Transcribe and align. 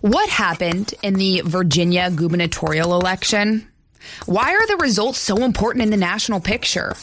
What 0.00 0.30
happened 0.30 0.94
in 1.02 1.14
the 1.14 1.42
Virginia 1.44 2.10
gubernatorial 2.10 2.98
election? 2.98 3.68
Why 4.24 4.54
are 4.54 4.66
the 4.66 4.78
results 4.78 5.18
so 5.18 5.44
important 5.44 5.82
in 5.82 5.90
the 5.90 5.98
national 5.98 6.40
picture? 6.40 6.94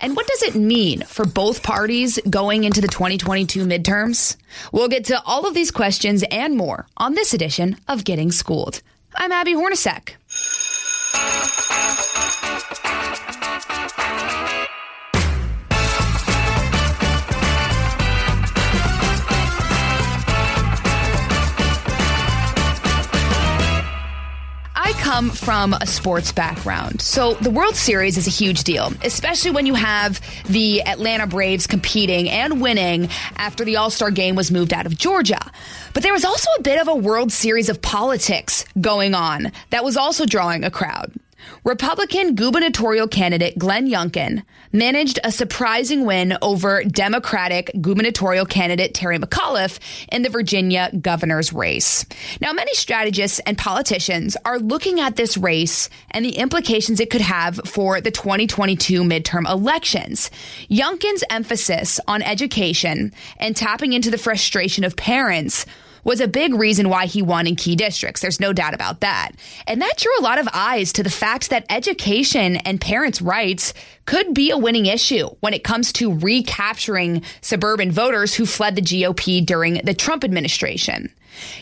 And 0.00 0.14
what 0.14 0.28
does 0.28 0.42
it 0.44 0.54
mean 0.54 1.02
for 1.02 1.24
both 1.26 1.64
parties 1.64 2.20
going 2.30 2.62
into 2.62 2.80
the 2.80 2.86
2022 2.86 3.66
midterms? 3.66 4.36
We'll 4.70 4.86
get 4.86 5.06
to 5.06 5.20
all 5.24 5.44
of 5.44 5.54
these 5.54 5.72
questions 5.72 6.22
and 6.30 6.56
more 6.56 6.86
on 6.96 7.14
this 7.14 7.34
edition 7.34 7.78
of 7.88 8.04
Getting 8.04 8.30
Schooled. 8.30 8.80
I'm 9.16 9.32
Abby 9.32 9.54
Hornacek. 9.54 10.14
Come 25.00 25.30
from 25.30 25.72
a 25.74 25.86
sports 25.86 26.32
background. 26.32 27.00
So 27.00 27.34
the 27.34 27.50
World 27.50 27.76
Series 27.76 28.16
is 28.16 28.26
a 28.26 28.30
huge 28.30 28.64
deal, 28.64 28.92
especially 29.02 29.50
when 29.50 29.66
you 29.66 29.74
have 29.74 30.20
the 30.46 30.82
Atlanta 30.82 31.26
Braves 31.26 31.66
competing 31.66 32.28
and 32.28 32.60
winning 32.60 33.08
after 33.36 33.64
the 33.64 33.76
All 33.76 33.90
Star 33.90 34.10
game 34.10 34.36
was 34.36 34.50
moved 34.50 34.72
out 34.72 34.86
of 34.86 34.96
Georgia. 34.96 35.50
But 35.94 36.02
there 36.02 36.12
was 36.12 36.24
also 36.24 36.50
a 36.58 36.62
bit 36.62 36.80
of 36.80 36.88
a 36.88 36.94
World 36.94 37.32
Series 37.32 37.68
of 37.68 37.80
politics 37.80 38.64
going 38.80 39.14
on 39.14 39.52
that 39.70 39.84
was 39.84 39.96
also 39.96 40.26
drawing 40.26 40.64
a 40.64 40.70
crowd. 40.70 41.12
Republican 41.64 42.34
gubernatorial 42.34 43.08
candidate 43.08 43.58
Glenn 43.58 43.88
Youngkin 43.88 44.44
managed 44.72 45.18
a 45.24 45.32
surprising 45.32 46.06
win 46.06 46.36
over 46.42 46.84
Democratic 46.84 47.70
gubernatorial 47.80 48.46
candidate 48.46 48.94
Terry 48.94 49.18
McAuliffe 49.18 49.78
in 50.12 50.22
the 50.22 50.28
Virginia 50.28 50.90
governor's 51.00 51.52
race. 51.52 52.04
Now, 52.40 52.52
many 52.52 52.72
strategists 52.74 53.40
and 53.40 53.58
politicians 53.58 54.36
are 54.44 54.58
looking 54.58 55.00
at 55.00 55.16
this 55.16 55.36
race 55.36 55.88
and 56.10 56.24
the 56.24 56.36
implications 56.36 57.00
it 57.00 57.10
could 57.10 57.20
have 57.20 57.60
for 57.64 58.00
the 58.00 58.10
2022 58.10 59.02
midterm 59.02 59.48
elections. 59.50 60.30
Youngkin's 60.70 61.24
emphasis 61.30 62.00
on 62.06 62.22
education 62.22 63.12
and 63.38 63.56
tapping 63.56 63.92
into 63.92 64.10
the 64.10 64.18
frustration 64.18 64.84
of 64.84 64.96
parents 64.96 65.66
was 66.06 66.20
a 66.20 66.28
big 66.28 66.54
reason 66.54 66.88
why 66.88 67.06
he 67.06 67.20
won 67.20 67.48
in 67.48 67.56
key 67.56 67.74
districts. 67.74 68.22
There's 68.22 68.38
no 68.38 68.52
doubt 68.52 68.74
about 68.74 69.00
that. 69.00 69.32
And 69.66 69.82
that 69.82 69.96
drew 69.98 70.12
a 70.18 70.22
lot 70.22 70.38
of 70.38 70.48
eyes 70.54 70.92
to 70.94 71.02
the 71.02 71.10
fact 71.10 71.50
that 71.50 71.66
education 71.68 72.56
and 72.58 72.80
parents' 72.80 73.20
rights 73.20 73.74
could 74.06 74.32
be 74.32 74.52
a 74.52 74.56
winning 74.56 74.86
issue 74.86 75.28
when 75.40 75.52
it 75.52 75.64
comes 75.64 75.92
to 75.94 76.16
recapturing 76.16 77.22
suburban 77.40 77.90
voters 77.90 78.34
who 78.34 78.46
fled 78.46 78.76
the 78.76 78.82
GOP 78.82 79.44
during 79.44 79.80
the 79.82 79.94
Trump 79.94 80.22
administration. 80.22 81.12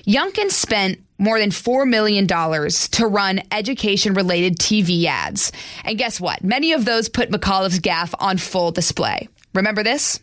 Youngkin 0.06 0.50
spent 0.50 1.00
more 1.16 1.38
than 1.38 1.50
$4 1.50 1.88
million 1.88 2.26
to 2.26 3.06
run 3.06 3.40
education 3.50 4.12
related 4.12 4.58
TV 4.58 5.06
ads. 5.06 5.52
And 5.84 5.96
guess 5.96 6.20
what? 6.20 6.44
Many 6.44 6.74
of 6.74 6.84
those 6.84 7.08
put 7.08 7.30
McAuliffe's 7.30 7.80
gaffe 7.80 8.14
on 8.18 8.36
full 8.36 8.72
display. 8.72 9.28
Remember 9.54 9.82
this? 9.82 10.20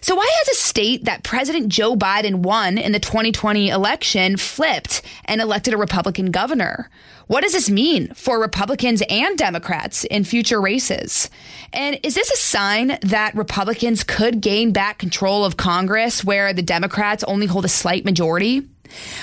So, 0.00 0.14
why 0.14 0.28
has 0.38 0.48
a 0.48 0.60
state 0.60 1.04
that 1.04 1.22
President 1.22 1.68
Joe 1.68 1.96
Biden 1.96 2.36
won 2.36 2.78
in 2.78 2.92
the 2.92 3.00
2020 3.00 3.68
election 3.68 4.36
flipped 4.36 5.02
and 5.24 5.40
elected 5.40 5.74
a 5.74 5.78
Republican 5.78 6.30
governor? 6.30 6.90
What 7.26 7.42
does 7.42 7.52
this 7.52 7.70
mean 7.70 8.12
for 8.14 8.40
Republicans 8.40 9.02
and 9.08 9.38
Democrats 9.38 10.04
in 10.04 10.24
future 10.24 10.60
races? 10.60 11.30
And 11.72 12.00
is 12.02 12.16
this 12.16 12.30
a 12.30 12.36
sign 12.36 12.98
that 13.02 13.36
Republicans 13.36 14.02
could 14.02 14.40
gain 14.40 14.72
back 14.72 14.98
control 14.98 15.44
of 15.44 15.56
Congress 15.56 16.24
where 16.24 16.52
the 16.52 16.62
Democrats 16.62 17.22
only 17.24 17.46
hold 17.46 17.64
a 17.64 17.68
slight 17.68 18.04
majority? 18.04 18.68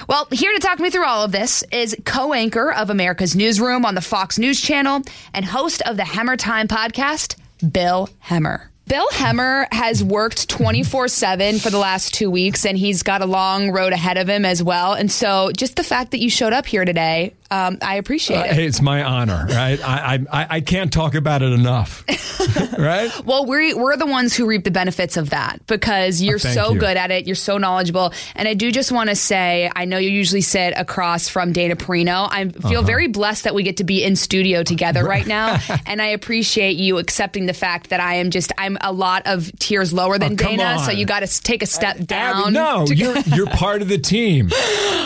Well, 0.07 0.27
here 0.31 0.53
to 0.53 0.59
talk 0.59 0.79
me 0.79 0.89
through 0.89 1.05
all 1.05 1.23
of 1.23 1.31
this 1.31 1.63
is 1.71 1.95
co 2.05 2.33
anchor 2.33 2.71
of 2.71 2.89
America's 2.89 3.35
Newsroom 3.35 3.85
on 3.85 3.95
the 3.95 4.01
Fox 4.01 4.37
News 4.39 4.61
Channel 4.61 5.01
and 5.33 5.43
host 5.43 5.81
of 5.81 5.97
the 5.97 6.05
Hammer 6.05 6.37
Time 6.37 6.67
podcast, 6.67 7.35
Bill 7.71 8.09
Hemmer. 8.23 8.69
Bill 8.87 9.07
Hemmer 9.11 9.67
has 9.73 10.01
worked 10.01 10.47
24 10.47 11.09
7 11.09 11.59
for 11.59 11.69
the 11.69 11.77
last 11.77 12.13
two 12.13 12.31
weeks, 12.31 12.65
and 12.65 12.77
he's 12.77 13.03
got 13.03 13.21
a 13.21 13.25
long 13.25 13.71
road 13.71 13.91
ahead 13.91 14.15
of 14.15 14.29
him 14.29 14.45
as 14.45 14.63
well. 14.63 14.93
And 14.93 15.11
so, 15.11 15.51
just 15.51 15.75
the 15.75 15.83
fact 15.83 16.11
that 16.11 16.19
you 16.19 16.29
showed 16.29 16.53
up 16.53 16.65
here 16.65 16.85
today, 16.85 17.33
um, 17.51 17.77
I 17.81 17.95
appreciate 17.95 18.37
it. 18.45 18.57
Uh, 18.57 18.61
it's 18.61 18.81
my 18.81 19.03
honor, 19.03 19.45
right? 19.49 19.79
I, 19.83 20.25
I, 20.31 20.47
I 20.49 20.61
can't 20.61 20.91
talk 20.91 21.15
about 21.15 21.41
it 21.41 21.51
enough, 21.53 22.03
right? 22.77 23.11
well, 23.25 23.45
we're, 23.45 23.77
we're 23.77 23.97
the 23.97 24.05
ones 24.05 24.35
who 24.35 24.45
reap 24.45 24.63
the 24.63 24.71
benefits 24.71 25.17
of 25.17 25.29
that 25.31 25.65
because 25.67 26.21
you're 26.21 26.35
Oh, 26.35 26.37
so 26.39 26.73
you. 26.73 26.79
good 26.79 26.97
at 26.97 27.11
it. 27.11 27.25
You're 27.25 27.35
so 27.35 27.57
knowledgeable. 27.57 28.13
And 28.35 28.47
I 28.47 28.53
do 28.53 28.71
just 28.71 28.91
want 28.91 29.09
to 29.09 29.15
say, 29.15 29.71
I 29.75 29.85
know 29.85 29.97
you 29.97 30.09
usually 30.09 30.41
sit 30.41 30.73
across 30.75 31.29
from 31.29 31.53
Dana 31.53 31.75
Perino. 31.75 32.27
I 32.29 32.43
Uh-huh. 32.45 32.69
feel 32.69 32.81
very 32.83 33.07
blessed 33.07 33.43
that 33.45 33.55
we 33.55 33.63
get 33.63 33.77
to 33.77 33.83
be 33.83 34.03
in 34.03 34.15
studio 34.15 34.63
together 34.63 35.03
right 35.03 35.25
now. 35.25 35.59
and 35.85 36.01
I 36.01 36.07
appreciate 36.07 36.77
you 36.77 36.97
accepting 36.97 37.45
the 37.45 37.53
fact 37.53 37.89
that 37.89 37.99
I 37.99 38.15
am 38.15 38.29
just, 38.31 38.51
I'm 38.57 38.77
a 38.81 38.91
lot 38.91 39.23
of 39.25 39.51
tiers 39.59 39.93
lower 39.93 40.17
than 40.19 40.33
Oh, 40.33 40.35
Dana. 40.35 40.79
So 40.79 40.91
you 40.91 41.05
got 41.05 41.21
to 41.21 41.41
take 41.43 41.63
a 41.63 41.65
step 41.65 41.95
Abby, 41.95 42.05
down. 42.05 42.53
no, 42.53 42.85
to- 42.85 42.95
you're 42.95 43.17
you're 43.19 43.47
part 43.47 43.81
of 43.81 43.87
the 43.87 43.97
team. 43.97 44.49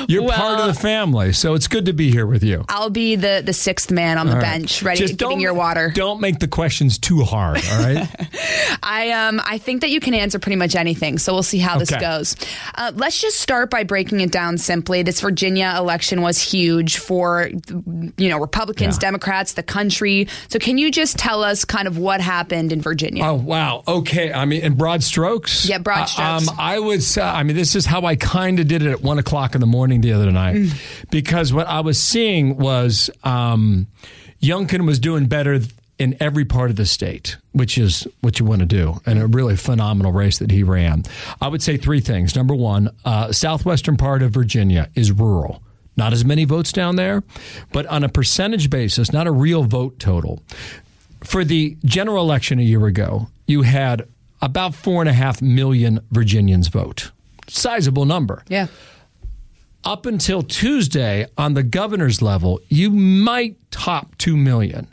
You're 0.08 0.28
part 0.32 0.60
of 0.60 0.68
the 0.68 0.74
family, 0.80 1.34
so 1.34 1.54
it's 1.54 1.68
good 1.68 1.86
to 1.86 1.94
be 1.94 2.12
here 2.12 2.26
with 2.32 2.44
you. 2.44 2.66
I'll 2.70 2.90
be 2.90 3.16
the, 3.16 3.42
the 3.46 3.54
sixth 3.54 3.92
man 3.92 4.18
on 4.18 4.26
the 4.28 4.34
All 4.34 4.38
right. 4.40 4.60
bench, 4.60 4.82
ready, 4.84 5.00
Just 5.00 5.18
getting 5.18 5.36
don't- 5.36 5.40
your 5.42 5.54
water. 5.54 5.92
Don't 5.94 6.22
make 6.22 6.40
the 6.40 6.48
questions 6.48 6.98
too 6.98 7.22
hard. 7.24 7.58
All 7.72 7.80
right. 7.84 8.10
I 8.84 9.12
um 9.12 9.42
I 9.46 9.58
think 9.58 9.82
that 9.82 9.90
you 9.90 10.00
can 10.00 10.14
answer 10.14 10.40
pretty 10.40 10.56
much 10.56 10.76
anything, 10.76 11.18
so 11.18 11.34
we'll 11.34 11.44
see 11.44 11.60
how 11.60 11.78
this 11.78 11.92
Okay. 11.92 12.02
goes. 12.02 12.36
Uh, 12.76 12.92
let's 12.96 13.20
just 13.22 13.40
start 13.40 13.70
by 13.70 13.84
breaking 13.84 14.22
it 14.22 14.32
down 14.32 14.58
simply. 14.58 15.04
This 15.04 15.22
Virginia 15.22 15.74
election 15.78 16.22
was 16.22 16.40
huge 16.42 16.98
for 16.98 17.50
you 18.18 18.30
know 18.30 18.40
Republicans, 18.40 18.96
Yeah. 18.96 19.00
Democrats, 19.02 19.54
the 19.54 19.64
country. 19.64 20.28
So 20.48 20.58
can 20.60 20.78
you 20.78 20.92
just 20.92 21.18
tell 21.18 21.44
us 21.44 21.66
kind 21.66 21.88
of 21.88 21.98
what 21.98 22.22
happened 22.22 22.72
in 22.72 22.82
Virginia? 22.82 23.24
Oh 23.26 23.36
wow. 23.36 23.84
Okay. 23.88 24.32
I 24.32 24.46
mean, 24.46 24.62
in 24.62 24.76
broad 24.76 25.04
strokes. 25.04 25.66
Yeah, 25.68 25.78
broad 25.80 26.04
Uh, 26.04 26.06
strokes. 26.06 26.48
Um, 26.50 26.56
I 26.60 26.80
was. 26.80 27.18
Uh, 27.18 27.24
I 27.24 27.44
mean, 27.44 27.56
this 27.56 27.76
is 27.76 27.86
how 27.86 28.04
I 28.06 28.16
kind 28.16 28.60
of 28.60 28.68
did 28.68 28.82
it 28.82 28.92
at 28.92 29.02
one 29.02 29.20
o'clock 29.20 29.56
in 29.56 29.62
the 29.62 29.68
morning 29.68 30.02
the 30.02 30.14
other 30.14 30.32
night, 30.32 30.56
Mm. 30.56 30.74
because 31.12 31.52
what 31.54 31.68
I 31.68 31.82
was 31.82 32.00
seeing 32.00 32.21
was 32.58 33.10
um, 33.24 33.88
Youngkin 34.42 34.86
was 34.86 35.00
doing 35.00 35.26
better 35.26 35.60
in 36.00 36.18
every 36.20 36.46
part 36.46 36.72
of 36.72 36.76
the 36.78 36.86
state, 36.86 37.38
which 37.52 37.78
is 37.78 38.08
what 38.22 38.40
you 38.40 38.46
want 38.46 38.60
to 38.60 38.66
do, 38.66 39.00
and 39.06 39.20
a 39.20 39.28
really 39.28 39.56
phenomenal 39.56 40.12
race 40.12 40.40
that 40.40 40.50
he 40.50 40.64
ran. 40.64 41.04
I 41.40 41.48
would 41.48 41.62
say 41.62 41.78
three 41.78 42.00
things. 42.00 42.36
Number 42.36 42.56
one, 42.56 42.90
uh, 43.06 43.32
southwestern 43.32 43.98
part 43.98 44.24
of 44.24 44.32
Virginia 44.32 44.90
is 44.96 45.12
rural. 45.12 45.62
Not 45.98 46.14
as 46.14 46.26
many 46.26 46.46
votes 46.46 46.72
down 46.72 46.96
there, 46.96 47.24
but 47.72 47.86
on 47.86 48.04
a 48.04 48.10
percentage 48.10 48.70
basis, 48.70 49.14
not 49.14 49.28
a 49.28 49.32
real 49.32 49.64
vote 49.64 50.00
total. 50.00 50.42
For 51.24 51.44
the 51.44 51.78
general 51.86 52.24
election 52.24 52.58
a 52.58 52.64
year 52.64 52.88
ago, 52.88 53.28
you 53.46 53.62
had 53.62 54.08
about 54.42 54.74
four 54.74 55.02
and 55.04 55.10
a 55.10 55.14
half 55.14 55.40
million 55.42 56.00
Virginians 56.10 56.68
vote. 56.70 57.12
Sizable 57.48 58.06
number. 58.06 58.44
yeah. 58.48 58.68
Up 59.84 60.06
until 60.06 60.44
Tuesday, 60.44 61.28
on 61.38 61.56
the 61.56 61.64
governor's 61.64 62.22
level, 62.22 62.60
you 62.70 62.92
might 62.92 63.58
top 63.72 64.16
2 64.18 64.38
million. 64.38 64.88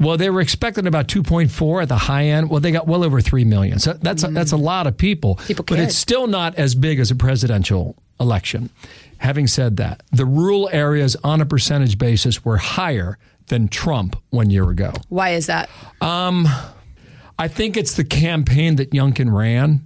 Well, 0.00 0.16
they 0.16 0.30
were 0.30 0.40
expecting 0.40 0.86
about 0.86 1.08
2.4 1.08 1.82
at 1.82 1.88
the 1.88 1.96
high 1.96 2.26
end. 2.26 2.50
Well, 2.50 2.60
they 2.60 2.70
got 2.70 2.86
well 2.86 3.02
over 3.02 3.20
3 3.20 3.44
million. 3.44 3.78
So 3.78 3.94
that's 3.94 4.22
a, 4.22 4.28
that's 4.28 4.52
a 4.52 4.56
lot 4.56 4.86
of 4.86 4.96
people. 4.96 5.36
People 5.46 5.64
but 5.64 5.80
it's 5.80 5.96
still 5.96 6.26
not 6.26 6.54
as 6.56 6.74
big 6.74 7.00
as 7.00 7.10
a 7.10 7.16
presidential 7.16 7.96
election. 8.20 8.70
Having 9.18 9.48
said 9.48 9.76
that, 9.78 10.02
the 10.12 10.24
rural 10.24 10.68
areas 10.70 11.16
on 11.24 11.40
a 11.40 11.46
percentage 11.46 11.98
basis 11.98 12.44
were 12.44 12.58
higher 12.58 13.18
than 13.48 13.66
Trump 13.68 14.16
one 14.30 14.50
year 14.50 14.70
ago. 14.70 14.92
Why 15.08 15.30
is 15.30 15.46
that? 15.46 15.68
Um, 16.00 16.46
I 17.38 17.48
think 17.48 17.76
it's 17.76 17.94
the 17.94 18.04
campaign 18.04 18.76
that 18.76 18.90
Youngkin 18.90 19.32
ran. 19.32 19.80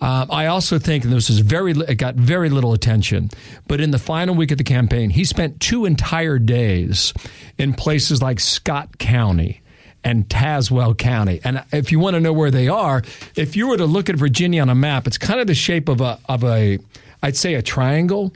Um, 0.00 0.30
I 0.30 0.46
also 0.46 0.78
think, 0.78 1.04
and 1.04 1.12
this 1.12 1.30
is 1.30 1.38
very, 1.38 1.72
it 1.72 1.94
got 1.96 2.16
very 2.16 2.50
little 2.50 2.74
attention, 2.74 3.30
but 3.66 3.80
in 3.80 3.92
the 3.92 3.98
final 3.98 4.34
week 4.34 4.50
of 4.50 4.58
the 4.58 4.64
campaign, 4.64 5.10
he 5.10 5.24
spent 5.24 5.58
two 5.60 5.86
entire 5.86 6.38
days 6.38 7.14
in 7.56 7.72
places 7.72 8.20
like 8.20 8.38
Scott 8.38 8.98
County 8.98 9.62
and 10.04 10.28
Tazewell 10.28 10.96
County. 10.96 11.40
And 11.42 11.64
if 11.72 11.90
you 11.90 11.98
want 11.98 12.14
to 12.14 12.20
know 12.20 12.32
where 12.32 12.50
they 12.50 12.68
are, 12.68 13.02
if 13.34 13.56
you 13.56 13.68
were 13.68 13.76
to 13.76 13.86
look 13.86 14.08
at 14.10 14.16
Virginia 14.16 14.62
on 14.62 14.68
a 14.68 14.74
map, 14.74 15.06
it's 15.06 15.18
kind 15.18 15.40
of 15.40 15.46
the 15.46 15.54
shape 15.54 15.88
of 15.88 16.00
a 16.00 16.18
of 16.28 16.44
a 16.44 16.78
I'd 17.22 17.36
say 17.36 17.54
a 17.54 17.62
triangle, 17.62 18.32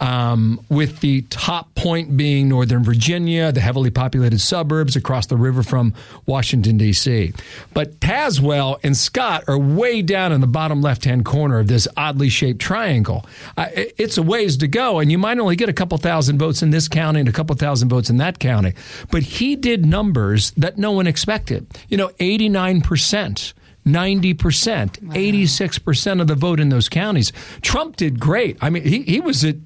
um, 0.00 0.64
with 0.68 1.00
the 1.00 1.22
top 1.22 1.74
point 1.74 2.16
being 2.16 2.48
Northern 2.48 2.84
Virginia, 2.84 3.52
the 3.52 3.60
heavily 3.60 3.90
populated 3.90 4.40
suburbs 4.40 4.96
across 4.96 5.26
the 5.26 5.36
river 5.36 5.62
from 5.62 5.94
Washington, 6.26 6.78
D.C. 6.78 7.32
But 7.74 8.00
Tazewell 8.00 8.78
and 8.82 8.96
Scott 8.96 9.44
are 9.48 9.58
way 9.58 10.02
down 10.02 10.32
in 10.32 10.40
the 10.40 10.46
bottom 10.46 10.80
left 10.80 11.04
hand 11.04 11.24
corner 11.24 11.58
of 11.58 11.66
this 11.66 11.88
oddly 11.96 12.28
shaped 12.28 12.60
triangle. 12.60 13.26
Uh, 13.56 13.68
it's 13.74 14.16
a 14.16 14.22
ways 14.22 14.56
to 14.58 14.68
go, 14.68 15.00
and 15.00 15.10
you 15.10 15.18
might 15.18 15.38
only 15.38 15.56
get 15.56 15.68
a 15.68 15.74
couple 15.74 15.98
thousand 15.98 16.38
votes 16.38 16.62
in 16.62 16.70
this 16.70 16.88
county 16.88 17.20
and 17.20 17.28
a 17.28 17.32
couple 17.32 17.54
thousand 17.56 17.88
votes 17.88 18.10
in 18.10 18.18
that 18.18 18.38
county. 18.38 18.74
But 19.10 19.22
he 19.22 19.56
did 19.56 19.84
numbers 19.84 20.52
that 20.52 20.78
no 20.78 20.92
one 20.92 21.06
expected. 21.06 21.66
You 21.88 21.96
know, 21.96 22.08
89%. 22.20 23.52
90%, 23.86 24.34
86% 24.34 26.20
of 26.20 26.26
the 26.26 26.34
vote 26.34 26.60
in 26.60 26.68
those 26.68 26.88
counties. 26.88 27.32
Trump 27.62 27.96
did 27.96 28.20
great. 28.20 28.58
I 28.60 28.70
mean, 28.70 28.82
he, 28.82 29.02
he 29.02 29.20
was 29.20 29.44
at 29.44 29.56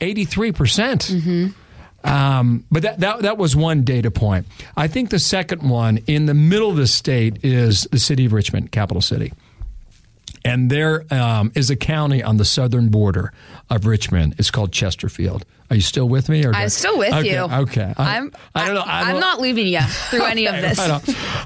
83%. 0.00 0.54
percent 0.54 1.10
Um, 2.04 2.64
but 2.70 2.82
that, 2.82 3.00
that, 3.00 3.22
that 3.22 3.38
was 3.38 3.56
one 3.56 3.82
data 3.82 4.10
point. 4.10 4.46
I 4.76 4.86
think 4.86 5.10
the 5.10 5.18
second 5.18 5.68
one 5.68 5.98
in 6.06 6.26
the 6.26 6.34
middle 6.34 6.70
of 6.70 6.76
the 6.76 6.86
state 6.86 7.44
is 7.44 7.88
the 7.90 7.98
city 7.98 8.26
of 8.26 8.32
Richmond, 8.32 8.70
capital 8.70 9.00
city. 9.00 9.32
And 10.48 10.70
there 10.70 11.04
um, 11.12 11.52
is 11.54 11.70
a 11.70 11.76
county 11.76 12.22
on 12.22 12.36
the 12.38 12.44
southern 12.44 12.88
border 12.88 13.32
of 13.70 13.86
Richmond. 13.86 14.34
It's 14.38 14.50
called 14.50 14.72
Chesterfield. 14.72 15.44
Are 15.70 15.76
you 15.76 15.82
still 15.82 16.08
with 16.08 16.30
me? 16.30 16.46
Or 16.46 16.54
I'm 16.54 16.70
still 16.70 16.96
with 16.96 17.12
okay, 17.12 17.32
you. 17.34 17.40
Okay. 17.40 17.92
I, 17.98 18.16
I'm. 18.16 18.32
I 18.54 18.64
don't 18.64 18.74
know. 18.74 18.80
I 18.86 19.02
I'm 19.10 19.20
don't- 19.20 19.40
leaving 19.42 19.66
you 19.66 19.80
through 19.82 20.24
any 20.24 20.46
of 20.46 20.54
this. 20.62 20.78
I. 20.78 21.00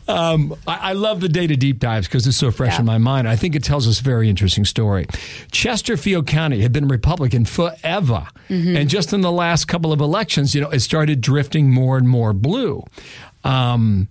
Um, 0.07 0.55
I, 0.67 0.91
I 0.91 0.93
love 0.93 1.21
the 1.21 1.29
data 1.29 1.57
deep 1.57 1.81
dives 1.81 2.07
because 2.07 2.25
it's 2.29 2.37
so 2.37 2.53
fresh 2.53 2.75
Yeah. 2.75 2.81
in 2.81 2.87
my 2.87 2.99
mind. 2.99 3.29
I 3.29 3.35
think 3.35 3.57
it 3.57 3.65
tells 3.65 3.89
us 3.89 3.99
a 3.99 4.03
very 4.05 4.29
interesting 4.31 4.65
story. 4.65 5.07
Chesterfield 5.51 6.29
County 6.29 6.61
had 6.61 6.73
been 6.73 6.87
Republican 6.89 7.45
forever, 7.45 8.29
Mm-hmm. 8.49 8.77
and 8.77 8.89
just 8.91 9.13
in 9.13 9.23
the 9.23 9.33
last 9.33 9.65
couple 9.67 9.93
of 9.93 10.01
elections, 10.01 10.55
you 10.55 10.61
know, 10.61 10.69
it 10.71 10.81
started 10.81 11.21
drifting 11.21 11.71
more 11.71 11.97
and 11.97 12.09
more 12.09 12.33
blue. 12.33 12.85
Um, 13.45 14.09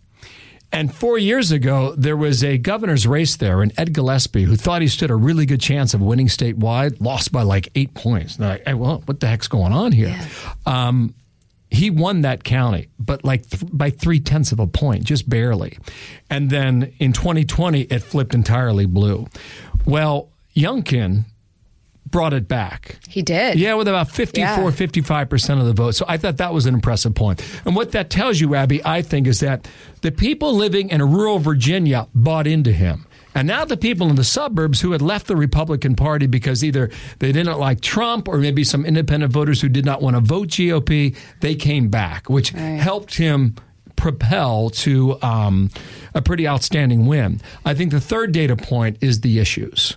and 0.71 0.93
four 0.93 1.17
years 1.17 1.51
ago, 1.51 1.93
there 1.97 2.15
was 2.15 2.43
a 2.43 2.57
governor's 2.57 3.05
race 3.05 3.35
there, 3.35 3.61
and 3.61 3.73
Ed 3.77 3.93
Gillespie, 3.93 4.43
who 4.43 4.55
thought 4.55 4.81
he 4.81 4.87
stood 4.87 5.11
a 5.11 5.15
really 5.15 5.45
good 5.45 5.59
chance 5.59 5.93
of 5.93 6.01
winning 6.01 6.27
statewide, 6.27 7.01
lost 7.01 7.31
by 7.31 7.43
like 7.43 7.69
eight 7.75 7.93
points. 7.93 8.37
They're 8.37 8.49
like, 8.49 8.63
hey, 8.65 8.73
well, 8.73 9.01
what 9.05 9.19
the 9.19 9.27
heck's 9.27 9.47
going 9.47 9.73
on 9.73 9.91
here? 9.91 10.17
Um, 10.65 11.13
he 11.69 11.89
won 11.89 12.21
that 12.21 12.43
county, 12.43 12.89
but 12.99 13.23
like 13.23 13.49
th- 13.49 13.63
by 13.71 13.89
three 13.89 14.19
tenths 14.19 14.51
of 14.51 14.59
a 14.59 14.67
point, 14.67 15.05
just 15.05 15.29
barely. 15.29 15.77
And 16.29 16.49
then 16.49 16.93
in 16.99 17.13
2020, 17.13 17.81
it 17.83 17.99
flipped 17.99 18.33
entirely 18.33 18.85
blue. 18.85 19.27
Well, 19.85 20.29
Youngkin 20.55 21.25
brought 22.11 22.33
it 22.33 22.47
back. 22.47 22.97
He 23.09 23.21
did. 23.21 23.57
Yeah, 23.57 23.73
with 23.75 23.87
about 23.87 24.11
54, 24.11 24.43
Yeah. 24.43 24.69
55% 24.71 25.59
of 25.59 25.65
the 25.65 25.73
vote. 25.73 25.91
So 25.95 26.05
I 26.07 26.17
thought 26.17 26.37
that 26.37 26.53
was 26.53 26.65
an 26.65 26.73
impressive 26.73 27.15
point. 27.15 27.41
And 27.65 27.75
what 27.75 27.91
that 27.93 28.09
tells 28.09 28.39
you, 28.39 28.53
Abby, 28.55 28.81
I 28.85 29.01
think, 29.01 29.27
is 29.27 29.39
that 29.39 29.67
the 30.01 30.11
people 30.11 30.53
living 30.53 30.89
in 30.89 31.01
rural 31.01 31.39
Virginia 31.39 32.07
bought 32.13 32.47
into 32.47 32.71
him. 32.71 33.05
And 33.33 33.47
now 33.47 33.63
the 33.63 33.77
people 33.77 34.09
in 34.09 34.17
the 34.17 34.25
suburbs 34.25 34.81
who 34.81 34.91
had 34.91 35.01
left 35.01 35.27
the 35.27 35.37
Republican 35.37 35.95
Party 35.95 36.27
because 36.27 36.65
either 36.65 36.89
they 37.19 37.31
didn't 37.31 37.57
like 37.59 37.79
Trump 37.79 38.27
or 38.27 38.37
maybe 38.37 38.65
some 38.65 38.85
independent 38.85 39.31
voters 39.31 39.61
who 39.61 39.69
did 39.69 39.85
not 39.85 40.01
want 40.01 40.17
to 40.17 40.19
vote 40.19 40.49
GOP, 40.49 41.15
they 41.39 41.55
came 41.55 41.87
back, 41.87 42.29
which 42.29 42.49
helped 42.49 43.15
him 43.15 43.55
propel 43.95 44.69
to 44.71 45.17
um, 45.21 45.69
a 46.13 46.21
pretty 46.21 46.45
outstanding 46.47 47.05
win. 47.05 47.39
I 47.63 47.73
think 47.73 47.91
the 47.91 48.01
third 48.01 48.31
data 48.33 48.57
point 48.57 48.97
is 48.99 49.21
the 49.21 49.39
issues. 49.39 49.95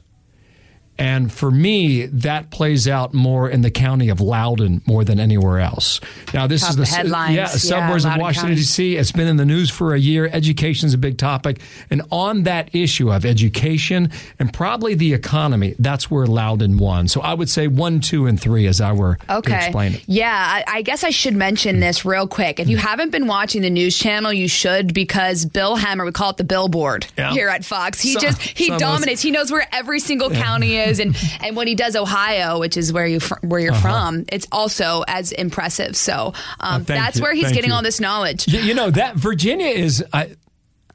And 0.99 1.33
for 1.33 1.51
me, 1.51 2.07
that 2.07 2.51
plays 2.51 2.87
out 2.87 3.13
more 3.15 3.49
in 3.51 3.63
the 3.63 3.71
county 3.71 4.09
of 4.11 4.21
Loudoun 4.21 4.81
more 4.87 5.05
than 5.05 5.19
anywhere 5.19 5.59
else. 5.59 6.01
Now, 6.33 6.47
this 6.47 6.61
Top 6.63 6.71
is 6.71 6.77
the 6.77 6.87
headlines. 6.87 7.35
yeah, 7.35 7.43
Yeah, 7.43 7.47
suburbs 7.47 8.05
of 8.05 8.17
Washington 8.17 8.55
D.C. 8.55 8.97
It's 8.97 9.11
been 9.13 9.27
in 9.27 9.37
the 9.37 9.45
news 9.45 9.71
for 9.71 9.95
a 9.95 9.99
year. 9.99 10.29
Education 10.33 10.87
is 10.87 10.95
a 10.95 10.99
big 10.99 11.19
topic, 11.19 11.61
and 11.91 12.03
on 12.11 12.45
that 12.45 12.75
issue 12.75 13.11
of 13.13 13.25
education 13.25 14.11
and 14.39 14.53
probably 14.53 14.95
the 14.95 15.13
economy, 15.15 15.75
that's 15.79 16.11
where 16.11 16.27
Loudoun 16.27 16.77
won. 16.79 17.09
So 17.09 17.21
I 17.21 17.35
would 17.35 17.49
say 17.49 17.67
one, 17.67 18.01
two, 18.01 18.27
and 18.27 18.41
three, 18.41 18.67
as 18.67 18.81
I 18.81 18.93
were 18.93 19.17
to 19.17 19.37
Okay. 19.39 19.57
explain 19.57 19.95
it. 19.95 20.03
Yeah, 20.07 20.33
I, 20.33 20.65
I 20.79 20.83
guess 20.83 21.03
I 21.03 21.11
should 21.11 21.35
mention 21.35 21.81
this 21.81 22.05
real 22.05 22.29
quick. 22.29 22.61
If 22.61 22.69
you 22.69 22.77
mm. 22.77 22.81
haven't 22.81 23.11
been 23.11 23.27
watching 23.27 23.63
the 23.63 23.71
news 23.71 23.99
channel, 23.99 24.33
you 24.33 24.49
should 24.49 24.95
because 24.95 25.45
Bill 25.45 25.77
Hemmer, 25.77 26.05
we 26.05 26.13
call 26.13 26.31
it 26.31 26.37
the 26.37 26.45
billboard 26.45 27.07
Yeah. 27.19 27.33
here 27.33 27.49
at 27.49 27.65
Fox. 27.65 28.01
He 28.01 28.13
Some- 28.13 28.23
just 28.23 28.41
he 28.43 28.69
dominates. 28.69 29.23
He 29.23 29.31
knows 29.31 29.51
where 29.51 29.67
every 29.73 29.99
single 30.01 30.31
county 30.31 30.77
is, 30.77 30.84
and 31.01 31.17
and 31.41 31.57
when 31.57 31.67
he 31.67 31.75
does 31.75 31.97
Ohio, 31.97 32.59
which 32.61 32.77
is 32.77 32.93
where 32.93 33.07
you 33.07 33.21
fr- 33.21 33.35
where 33.43 33.61
you're 33.61 33.75
from, 33.75 34.25
it's 34.31 34.47
also 34.53 35.03
as 35.09 35.33
impressive. 35.33 35.97
So 35.97 36.15
um, 36.15 36.35
Uh-huh. 36.61 36.79
that's 36.87 37.17
you. 37.17 37.23
where 37.23 37.33
he's 37.35 37.45
Thank 37.45 37.55
getting 37.57 37.71
you. 37.71 37.77
all 37.77 37.83
this 37.83 38.01
knowledge. 38.01 38.47
You, 38.49 38.61
you 38.61 38.75
know 38.75 38.91
that 38.91 39.17
Virginia 39.17 39.67
is. 39.69 40.05
I 40.13 40.37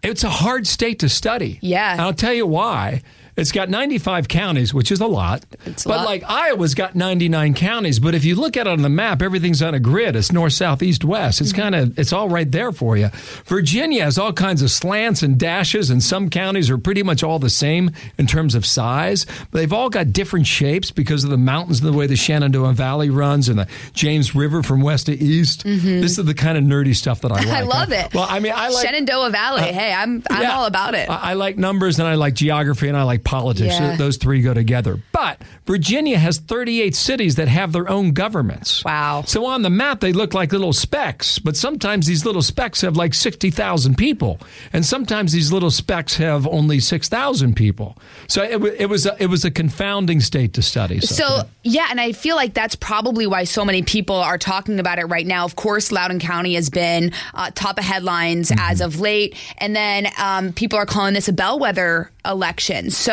it's 0.01 0.23
a 0.23 0.29
hard 0.29 0.65
state 0.65 0.99
to 0.99 1.09
study. 1.09 1.59
Yeah. 1.61 1.91
And 1.91 2.01
I'll 2.01 2.13
tell 2.13 2.33
you 2.33 2.47
why. 2.47 3.01
It's 3.39 3.51
got 3.51 3.69
95 3.69 4.27
counties, 4.27 4.73
which 4.73 4.91
is 4.91 4.99
a 5.01 5.07
lot. 5.07 5.45
It's 5.65 5.85
a 5.85 5.89
but 5.89 5.97
lot. 5.97 6.05
like 6.05 6.23
Iowa's 6.27 6.73
got 6.75 6.95
99 6.95 7.53
counties. 7.55 7.99
But 7.99 8.13
if 8.15 8.25
you 8.25 8.35
look 8.35 8.57
at 8.57 8.67
it 8.67 8.69
on 8.69 8.81
the 8.81 8.89
map, 8.89 9.21
everything's 9.21 9.61
on 9.61 9.73
a 9.73 9.79
grid. 9.79 10.15
It's 10.15 10.31
north, 10.31 10.53
south, 10.53 10.83
east, 10.83 11.03
west. 11.05 11.41
It's 11.41 11.51
Mm-hmm. 11.51 11.61
kind 11.61 11.75
of 11.75 11.97
it's 11.99 12.13
all 12.13 12.29
right 12.29 12.49
there 12.51 12.71
for 12.71 12.97
you. 12.97 13.09
Virginia 13.45 14.03
has 14.03 14.17
all 14.17 14.33
kinds 14.33 14.61
of 14.61 14.69
slants 14.71 15.23
and 15.23 15.37
dashes, 15.39 15.89
and 15.89 16.03
some 16.03 16.29
counties 16.29 16.69
are 16.69 16.77
pretty 16.77 17.01
much 17.03 17.23
all 17.23 17.39
the 17.39 17.49
same 17.49 17.91
in 18.17 18.27
terms 18.27 18.55
of 18.55 18.65
size. 18.65 19.25
But 19.51 19.59
they've 19.59 19.73
all 19.73 19.89
got 19.89 20.13
different 20.13 20.45
shapes 20.47 20.91
because 20.91 21.23
of 21.23 21.29
the 21.29 21.37
mountains 21.37 21.79
and 21.81 21.91
the 21.91 21.97
way 21.97 22.07
the 22.07 22.15
Shenandoah 22.15 22.73
Valley 22.73 23.09
runs 23.09 23.49
and 23.49 23.59
the 23.59 23.67
James 23.93 24.35
River 24.35 24.61
from 24.63 24.81
west 24.81 25.05
to 25.07 25.13
east. 25.17 25.63
This 25.63 26.17
is 26.17 26.25
the 26.25 26.33
kind 26.33 26.57
of 26.57 26.63
nerdy 26.63 26.95
stuff 26.95 27.21
that 27.21 27.31
I 27.31 27.35
like. 27.39 27.45
Mm-hmm. 27.45 27.55
I 27.55 27.61
love 27.61 27.91
it. 27.91 28.13
Well, 28.13 28.27
I 28.29 28.39
mean, 28.39 28.53
I 28.55 28.69
like 28.69 28.85
Shenandoah 28.85 29.29
Valley. 29.31 29.61
hey, 29.63 29.93
I'm 29.93 30.23
I'm 30.29 30.41
yeah. 30.41 30.51
all 30.57 30.65
about 30.65 30.93
it. 30.95 31.09
I, 31.09 31.31
I 31.31 31.33
like 31.33 31.57
numbers 31.57 31.99
and 31.99 32.07
I 32.07 32.15
like 32.15 32.33
geography 32.33 32.87
and 32.87 32.97
I 32.97 33.03
like 33.03 33.23
politics. 33.29 33.79
Yeah. 33.79 33.95
Those 33.95 34.17
three 34.17 34.41
go 34.41 34.55
together. 34.55 34.99
But 35.11 35.43
Virginia 35.67 36.17
has 36.17 36.39
38 36.39 36.95
cities 36.95 37.35
that 37.35 37.47
have 37.47 37.73
their 37.73 37.87
own 37.87 38.11
governments. 38.13 38.83
Wow. 38.83 39.21
So 39.27 39.45
on 39.45 39.61
the 39.61 39.69
map, 39.69 39.99
they 39.99 40.13
look 40.13 40.33
like 40.33 40.51
little 40.51 40.73
specks, 40.73 41.37
but 41.37 41.55
sometimes 41.55 42.07
these 42.07 42.25
little 42.25 42.41
specks 42.41 42.81
have 42.81 42.97
like 42.97 43.13
60,000 43.13 43.95
people. 43.95 44.39
And 44.73 44.83
sometimes 44.83 45.31
these 45.31 45.51
little 45.51 45.69
specks 45.69 46.15
have 46.15 46.47
only 46.47 46.79
6,000 46.79 47.55
people. 47.55 47.95
So 48.27 48.41
it, 48.41 48.63
it, 48.79 48.89
was 48.89 49.05
a, 49.05 49.15
it 49.21 49.27
was 49.27 49.45
a 49.45 49.51
confounding 49.51 50.21
state 50.21 50.55
to 50.55 50.63
study. 50.63 50.99
So 50.99 51.43
yeah, 51.61 51.87
and 51.91 52.01
I 52.01 52.13
feel 52.13 52.35
like 52.35 52.55
that's 52.55 52.75
probably 52.75 53.27
why 53.27 53.43
so 53.43 53.63
many 53.63 53.83
people 53.83 54.15
are 54.15 54.39
talking 54.39 54.79
about 54.79 54.97
it 54.97 55.05
right 55.05 55.27
now. 55.27 55.45
Of 55.45 55.55
course, 55.55 55.91
Loudoun 55.91 56.19
County 56.19 56.55
has 56.55 56.71
been 56.71 57.11
uh, 57.35 57.51
top 57.53 57.77
of 57.77 57.83
headlines 57.83 58.51
as 58.57 58.81
of 58.81 58.99
late, 58.99 59.35
and 59.59 59.75
then 59.75 60.07
um, 60.17 60.51
people 60.51 60.79
are 60.79 60.87
calling 60.87 61.13
this 61.13 61.27
a 61.27 61.33
bellwether 61.33 62.09
election. 62.25 62.89
So 62.91 63.08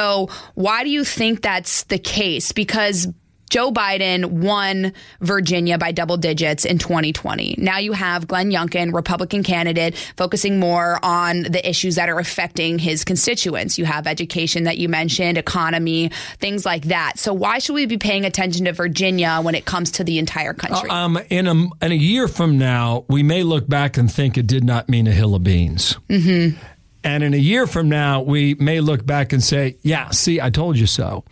why 0.54 0.84
do 0.84 0.90
you 0.90 1.04
think 1.04 1.42
that's 1.42 1.84
the 1.84 1.98
case? 1.98 2.52
Because 2.52 3.08
Joe 3.50 3.70
Biden 3.70 4.26
won 4.26 4.92
Virginia 5.20 5.78
by 5.78 5.92
double 5.92 6.16
digits 6.16 6.64
in 6.64 6.78
2020. 6.78 7.56
Now 7.58 7.78
you 7.78 7.92
have 7.92 8.26
Glenn 8.26 8.50
Youngkin, 8.50 8.92
Republican 8.92 9.42
candidate, 9.42 9.96
focusing 10.16 10.58
more 10.58 10.98
on 11.02 11.44
the 11.44 11.66
issues 11.68 11.94
that 11.94 12.08
are 12.08 12.18
affecting 12.18 12.78
his 12.78 13.04
constituents. 13.04 13.78
You 13.78 13.84
have 13.84 14.06
education 14.06 14.64
that 14.64 14.78
you 14.78 14.88
mentioned, 14.88 15.38
economy, 15.38 16.10
things 16.38 16.66
like 16.66 16.86
that. 16.86 17.18
So 17.18 17.32
why 17.32 17.58
should 17.58 17.74
we 17.74 17.86
be 17.86 17.98
paying 17.98 18.24
attention 18.24 18.64
to 18.64 18.72
Virginia 18.72 19.38
when 19.40 19.54
it 19.54 19.64
comes 19.64 19.92
to 19.92 20.04
the 20.04 20.18
entire 20.18 20.52
country? 20.52 20.90
Um, 20.90 21.18
in 21.30 21.46
a 21.46 21.52
in 21.84 21.92
a 21.92 21.94
year 21.94 22.28
from 22.28 22.58
now, 22.58 23.04
we 23.08 23.22
may 23.22 23.42
look 23.42 23.68
back 23.68 23.96
and 23.96 24.10
think 24.12 24.36
it 24.36 24.46
did 24.46 24.64
not 24.64 24.88
mean 24.88 25.06
a 25.06 25.12
hill 25.12 25.34
of 25.34 25.44
beans. 25.44 25.96
Mm-hmm. 26.08 26.58
And 27.06 27.22
in 27.22 27.34
a 27.34 27.38
year 27.38 27.68
from 27.68 27.88
now, 27.88 28.20
we 28.22 28.54
may 28.54 28.80
look 28.80 29.06
back 29.06 29.32
and 29.32 29.42
say, 29.42 29.76
"Yeah, 29.82 30.10
see, 30.10 30.40
I 30.40 30.50
told 30.50 30.76
you 30.76 30.86
so." 30.86 31.24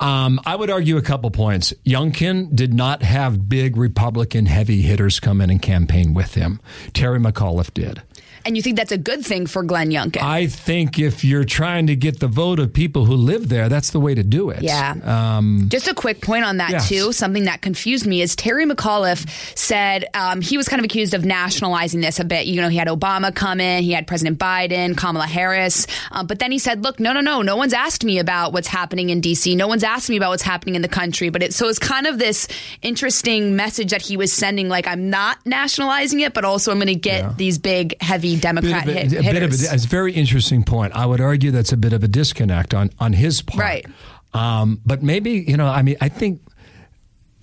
Um, 0.00 0.40
I 0.46 0.56
would 0.56 0.70
argue 0.70 0.96
a 0.96 1.02
couple 1.02 1.30
points. 1.30 1.74
Youngkin 1.84 2.56
did 2.56 2.72
not 2.72 3.02
have 3.02 3.46
big 3.46 3.76
Republican 3.76 4.46
heavy 4.46 4.80
hitters 4.80 5.20
come 5.20 5.42
in 5.42 5.50
and 5.50 5.60
campaign 5.60 6.14
with 6.14 6.34
him. 6.34 6.58
Terry 6.94 7.20
McAuliffe 7.20 7.74
did. 7.74 8.00
And 8.44 8.56
you 8.56 8.62
think 8.62 8.76
that's 8.76 8.92
a 8.92 8.98
good 8.98 9.24
thing 9.24 9.46
for 9.46 9.62
Glenn 9.62 9.90
Youngkin? 9.90 10.22
I 10.22 10.46
think 10.46 10.98
if 10.98 11.24
you're 11.24 11.44
trying 11.44 11.86
to 11.88 11.96
get 11.96 12.20
the 12.20 12.28
vote 12.28 12.58
of 12.58 12.72
people 12.72 13.04
who 13.04 13.14
live 13.14 13.48
there, 13.48 13.68
that's 13.68 13.90
the 13.90 14.00
way 14.00 14.14
to 14.14 14.22
do 14.22 14.50
it. 14.50 14.62
Yeah. 14.62 14.94
Um, 15.04 15.66
Just 15.68 15.88
a 15.88 15.94
quick 15.94 16.20
point 16.20 16.44
on 16.44 16.58
that 16.58 16.70
Yes. 16.70 16.88
too. 16.88 17.12
Something 17.12 17.44
that 17.44 17.60
confused 17.62 18.06
me 18.06 18.20
is 18.22 18.36
Terry 18.36 18.66
McAuliffe 18.66 19.28
said 19.56 20.06
um, 20.14 20.40
he 20.40 20.56
was 20.56 20.68
kind 20.68 20.80
of 20.80 20.84
accused 20.84 21.14
of 21.14 21.24
nationalizing 21.24 22.00
this 22.00 22.20
a 22.20 22.24
bit. 22.24 22.46
You 22.46 22.60
know, 22.60 22.68
he 22.68 22.76
had 22.76 22.88
Obama 22.88 23.34
come 23.34 23.60
in, 23.60 23.82
he 23.82 23.92
had 23.92 24.06
President 24.06 24.38
Biden, 24.38 24.96
Kamala 24.96 25.26
Harris, 25.26 25.86
um, 26.10 26.26
but 26.26 26.38
then 26.38 26.52
he 26.52 26.58
said, 26.58 26.82
"Look, 26.82 27.00
no, 27.00 27.12
no, 27.12 27.20
no, 27.20 27.42
no 27.42 27.56
one's 27.56 27.72
asked 27.72 28.04
me 28.04 28.18
about 28.18 28.52
what's 28.52 28.68
happening 28.68 29.10
in 29.10 29.20
D.C. 29.20 29.54
No 29.54 29.68
one's 29.68 29.84
asked 29.84 30.08
me 30.10 30.16
about 30.16 30.30
what's 30.30 30.42
happening 30.42 30.74
in 30.74 30.82
the 30.82 30.88
country." 30.88 31.28
But 31.30 31.42
it 31.42 31.54
so 31.54 31.68
it's 31.68 31.78
kind 31.78 32.06
of 32.06 32.18
this 32.18 32.48
interesting 32.82 33.56
message 33.56 33.90
that 33.90 34.02
he 34.02 34.16
was 34.16 34.32
sending, 34.32 34.68
like 34.68 34.86
I'm 34.86 35.10
not 35.10 35.38
nationalizing 35.46 36.20
it, 36.20 36.34
but 36.34 36.44
also 36.44 36.70
I'm 36.72 36.78
going 36.78 36.88
to 36.88 36.94
get 36.94 37.36
these 37.36 37.58
big, 37.58 38.00
heavy 38.00 38.29
Democrat 38.36 38.84
bit 38.84 38.96
of 38.96 39.12
hit, 39.12 39.26
a, 39.26 39.28
a 39.30 39.32
bit 39.32 39.42
of 39.42 39.50
a, 39.50 39.54
it's 39.54 39.84
a 39.84 39.88
very 39.88 40.12
interesting 40.12 40.62
point. 40.62 40.94
I 40.94 41.06
would 41.06 41.20
argue 41.20 41.50
that's 41.50 41.72
a 41.72 41.76
bit 41.76 41.92
of 41.92 42.02
a 42.04 42.08
disconnect 42.08 42.74
on 42.74 42.90
on 42.98 43.12
his 43.12 43.42
part. 43.42 43.60
Right. 43.60 43.86
Um, 44.32 44.80
but 44.86 45.02
maybe, 45.02 45.44
you 45.46 45.56
know, 45.56 45.66
I 45.66 45.82
mean, 45.82 45.96
I 46.00 46.08
think 46.08 46.40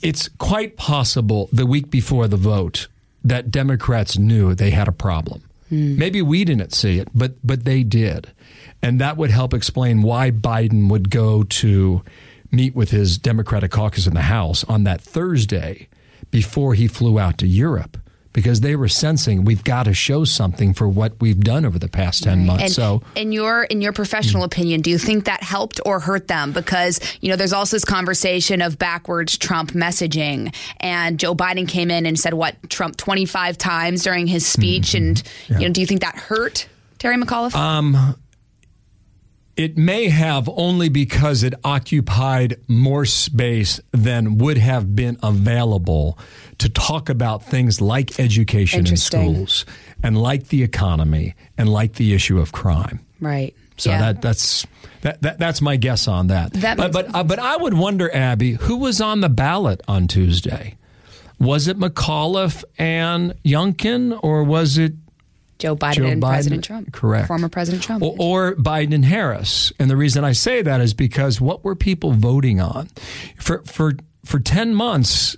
it's 0.02 0.30
quite 0.38 0.78
possible 0.78 1.50
the 1.52 1.66
week 1.66 1.90
before 1.90 2.28
the 2.28 2.38
vote 2.38 2.88
that 3.24 3.52
Democrats 3.52 4.18
knew 4.18 4.56
they 4.56 4.70
had 4.70 4.88
a 4.88 4.92
problem. 4.92 5.44
Mm. 5.72 5.98
Maybe 5.98 6.22
we 6.22 6.46
didn't 6.46 6.74
see 6.74 7.00
it, 7.00 7.10
but 7.14 7.36
but 7.44 7.66
they 7.66 7.84
did. 7.84 8.32
And 8.82 9.02
that 9.02 9.18
would 9.18 9.32
help 9.32 9.54
explain 9.54 10.02
why 10.02 10.32
Biden 10.32 10.90
would 10.90 11.10
go 11.10 11.44
to 11.44 12.04
meet 12.52 12.76
with 12.76 12.92
his 12.92 13.18
Democratic 13.18 13.72
caucus 13.72 14.08
in 14.08 14.14
the 14.14 14.22
House 14.22 14.64
on 14.66 14.84
that 14.86 15.02
Thursday 15.02 15.90
before 16.32 16.74
he 16.74 16.88
flew 16.88 17.20
out 17.20 17.38
to 17.40 17.48
Europe 17.48 17.98
because 18.38 18.62
they 18.62 18.76
were 18.76 18.88
sensing 18.88 19.46
we've 19.46 19.64
got 19.64 19.86
to 19.86 19.96
show 19.96 20.24
something 20.24 20.72
for 20.72 20.88
what 20.88 21.20
we've 21.20 21.40
done 21.40 21.66
over 21.66 21.80
the 21.80 21.88
past 21.88 22.22
10 22.24 22.46
months. 22.46 22.64
And 22.66 22.72
so 22.72 23.02
in 23.16 23.32
your 23.32 23.64
in 23.64 23.82
your 23.82 23.94
professional 23.94 24.44
mm 24.44 24.48
opinion, 24.48 24.82
do 24.82 24.92
you 24.92 25.00
think 25.00 25.26
that 25.26 25.42
helped 25.42 25.80
or 25.86 26.00
hurt 26.00 26.28
them 26.28 26.52
because, 26.52 27.00
you 27.20 27.30
know, 27.30 27.36
there's 27.36 27.54
also 27.54 27.76
this 27.76 27.84
conversation 27.84 28.62
of 28.62 28.78
backwards 28.78 29.38
Trump 29.38 29.72
messaging 29.72 30.54
and 30.80 31.20
Joe 31.20 31.34
Biden 31.34 31.68
came 31.68 31.90
in 31.90 32.06
and 32.06 32.20
said 32.20 32.36
what 32.36 32.56
Trump 32.70 32.96
25 32.98 33.58
times 33.58 34.04
during 34.04 34.28
his 34.28 34.46
speech 34.46 34.90
mm-hmm. 34.90 35.08
and 35.08 35.24
yeah. 35.50 35.60
you 35.60 35.68
know, 35.68 35.74
do 35.74 35.82
you 35.82 35.88
think 35.88 36.02
that 36.02 36.16
hurt 36.16 36.68
Terry 37.00 37.18
McAuliffe? 37.18 37.56
Um 37.56 38.16
it 39.56 39.76
may 39.76 40.08
have 40.10 40.48
only 40.50 40.90
because 40.90 41.42
it 41.42 41.56
occupied 41.64 42.58
more 42.68 43.06
space 43.06 43.82
than 43.92 44.38
would 44.38 44.60
have 44.60 44.96
been 44.96 45.18
available 45.24 46.20
to 46.60 46.70
talk 46.70 47.10
about 47.10 47.44
things 47.44 47.82
like 47.82 48.20
education 48.20 48.88
in 48.88 48.98
schools 48.98 49.66
and 50.04 50.20
like 50.20 50.48
the 50.48 50.64
economy 50.64 51.36
and 51.58 51.70
like 51.70 51.94
the 51.94 52.14
issue 52.14 52.40
of 52.40 52.52
crime. 52.52 53.00
Right. 53.20 53.56
So 53.78 53.92
yeah. 53.92 54.00
that 54.00 54.22
that's 54.22 54.66
that, 55.02 55.22
that 55.22 55.38
that's 55.38 55.62
my 55.62 55.76
guess 55.76 56.08
on 56.08 56.28
that. 56.28 56.54
that 56.54 56.78
but 56.78 56.92
but, 56.92 57.14
uh, 57.14 57.24
but 57.24 57.40
I 57.40 57.58
would 57.58 57.76
wonder, 57.76 58.14
Abby, 58.14 58.54
who 58.54 58.78
was 58.78 59.02
on 59.02 59.22
the 59.22 59.30
ballot 59.30 59.82
on 59.88 60.08
Tuesday? 60.08 60.76
Was 61.40 61.68
it 61.68 61.78
McAuliffe 61.78 62.64
and 62.80 63.36
Youngkin, 63.44 64.20
or 64.24 64.44
was 64.44 64.80
it 64.80 64.94
Joe 65.60 65.76
Biden 65.76 65.94
Joe 65.94 66.06
and 66.06 66.22
Biden, 66.22 66.30
President 66.30 66.64
Trump. 66.64 66.94
Correct. 66.94 67.28
Former 67.28 67.50
President 67.50 67.84
Trump. 67.84 68.04
Or, 68.04 68.16
or, 68.20 68.56
Biden 68.56 68.94
and 68.94 69.06
Harris. 69.06 69.74
And 69.80 69.90
the 69.90 69.98
reason 69.98 70.24
I 70.24 70.34
say 70.34 70.62
that 70.62 70.82
is 70.82 70.94
because 70.94 71.42
what 71.42 71.64
were 71.64 71.76
people 71.76 72.12
voting 72.12 72.62
on? 72.62 72.90
For, 73.38 73.64
for, 73.64 73.94
for 74.24 74.40
10 74.40 74.76
months, 74.76 75.36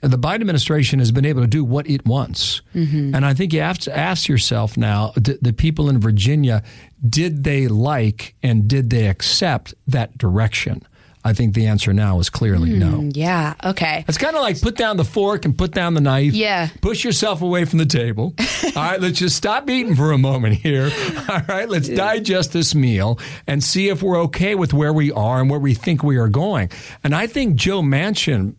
the 0.00 0.18
Biden 0.18 0.40
administration 0.40 0.98
has 1.00 1.10
been 1.10 1.24
able 1.24 1.40
to 1.40 1.48
do 1.48 1.64
what 1.64 1.88
it 1.88 2.06
wants. 2.06 2.62
Mm-hmm. 2.74 3.14
And 3.14 3.26
I 3.26 3.34
think 3.34 3.52
you 3.52 3.60
have 3.60 3.78
to 3.80 3.96
ask 3.96 4.28
yourself 4.28 4.76
now 4.76 5.12
the 5.16 5.52
people 5.52 5.88
in 5.88 5.98
Virginia, 5.98 6.62
did 7.08 7.44
they 7.44 7.68
like 7.68 8.34
and 8.42 8.68
did 8.68 8.90
they 8.90 9.08
accept 9.08 9.74
that 9.86 10.16
direction? 10.16 10.86
I 11.24 11.32
think 11.32 11.54
the 11.54 11.66
answer 11.66 11.92
now 11.92 12.20
is 12.20 12.30
clearly 12.30 12.70
mm, 12.70 12.78
no. 12.78 13.10
Yeah. 13.12 13.54
Okay. 13.62 14.04
It's 14.08 14.16
kind 14.16 14.36
of 14.36 14.40
like 14.40 14.60
put 14.62 14.76
down 14.76 14.96
the 14.96 15.04
fork 15.04 15.44
and 15.44 15.56
put 15.56 15.72
down 15.72 15.94
the 15.94 16.00
knife. 16.00 16.32
Yeah. 16.32 16.68
Push 16.80 17.04
yourself 17.04 17.42
away 17.42 17.64
from 17.64 17.80
the 17.80 17.86
table. 17.86 18.34
All 18.64 18.70
right. 18.76 19.00
Let's 19.00 19.18
just 19.18 19.36
stop 19.36 19.68
eating 19.68 19.96
for 19.96 20.12
a 20.12 20.18
moment 20.18 20.54
here. 20.54 20.90
All 21.28 21.42
right. 21.48 21.68
Let's 21.68 21.88
digest 21.88 22.52
this 22.52 22.74
meal 22.74 23.18
and 23.46 23.62
see 23.62 23.88
if 23.88 24.02
we're 24.02 24.18
okay 24.22 24.54
with 24.54 24.72
where 24.72 24.92
we 24.92 25.10
are 25.12 25.40
and 25.40 25.50
where 25.50 25.58
we 25.58 25.74
think 25.74 26.02
we 26.02 26.16
are 26.16 26.28
going. 26.28 26.70
And 27.02 27.14
I 27.14 27.26
think 27.26 27.56
Joe 27.56 27.82
Manchin, 27.82 28.54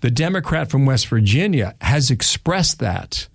the 0.00 0.10
Democrat 0.10 0.70
from 0.70 0.86
West 0.86 1.06
Virginia, 1.08 1.74
has 1.80 2.10
expressed 2.10 2.78
that 2.78 3.28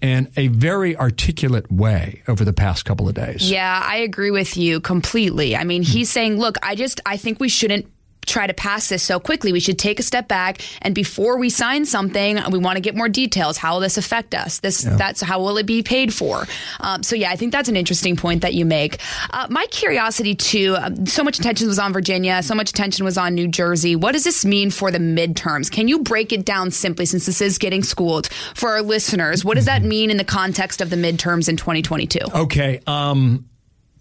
in 0.00 0.30
a 0.36 0.48
very 0.48 0.96
articulate 0.96 1.70
way 1.72 2.22
over 2.28 2.44
the 2.44 2.52
past 2.52 2.84
couple 2.84 3.08
of 3.08 3.14
days. 3.14 3.50
Yeah, 3.50 3.80
I 3.82 3.96
agree 3.96 4.30
with 4.30 4.56
you 4.56 4.80
completely. 4.80 5.56
I 5.56 5.64
mean, 5.64 5.82
he's 5.82 6.10
hmm. 6.10 6.14
saying, 6.14 6.38
look, 6.38 6.56
I 6.62 6.74
just 6.74 7.00
I 7.06 7.16
think 7.16 7.40
we 7.40 7.48
shouldn't 7.48 7.90
try 8.26 8.46
to 8.46 8.54
pass 8.54 8.88
this 8.88 9.02
so 9.02 9.20
quickly. 9.20 9.52
We 9.52 9.60
should 9.60 9.78
take 9.78 9.98
a 9.98 10.02
step 10.02 10.28
back 10.28 10.60
and 10.82 10.94
before 10.94 11.38
we 11.38 11.50
sign 11.50 11.84
something, 11.86 12.38
we 12.50 12.58
want 12.58 12.76
to 12.76 12.80
get 12.80 12.94
more 12.94 13.08
details. 13.08 13.56
How 13.56 13.74
will 13.74 13.80
this 13.80 13.96
affect 13.96 14.34
us? 14.34 14.60
This 14.60 14.84
yeah. 14.84 14.96
that's 14.96 15.20
how 15.20 15.40
will 15.40 15.58
it 15.58 15.66
be 15.66 15.82
paid 15.82 16.12
for? 16.12 16.46
Um, 16.80 17.02
so 17.02 17.16
yeah, 17.16 17.30
I 17.30 17.36
think 17.36 17.52
that's 17.52 17.68
an 17.68 17.76
interesting 17.76 18.16
point 18.16 18.42
that 18.42 18.54
you 18.54 18.64
make. 18.64 18.98
Uh, 19.30 19.46
my 19.50 19.66
curiosity 19.66 20.34
too. 20.34 20.76
Uh, 20.78 20.90
so 21.06 21.24
much 21.24 21.38
attention 21.38 21.66
was 21.66 21.78
on 21.78 21.92
Virginia. 21.92 22.42
So 22.42 22.54
much 22.54 22.70
attention 22.70 23.04
was 23.04 23.18
on 23.18 23.34
New 23.34 23.48
Jersey. 23.48 23.96
What 23.96 24.12
does 24.12 24.24
this 24.24 24.44
mean 24.44 24.70
for 24.70 24.90
the 24.90 24.98
midterms? 24.98 25.70
Can 25.70 25.88
you 25.88 26.00
break 26.00 26.32
it 26.32 26.44
down 26.44 26.70
simply, 26.70 27.06
since 27.06 27.26
this 27.26 27.40
is 27.40 27.58
getting 27.58 27.82
schooled 27.82 28.28
for 28.54 28.70
our 28.70 28.82
listeners? 28.82 29.44
What 29.44 29.54
does 29.54 29.66
that 29.66 29.82
mean 29.82 30.10
in 30.10 30.16
the 30.16 30.24
context 30.24 30.80
of 30.80 30.90
the 30.90 30.96
midterms 30.96 31.48
in 31.48 31.56
2022? 31.56 32.18
Okay. 32.34 32.80
Um, 32.86 33.48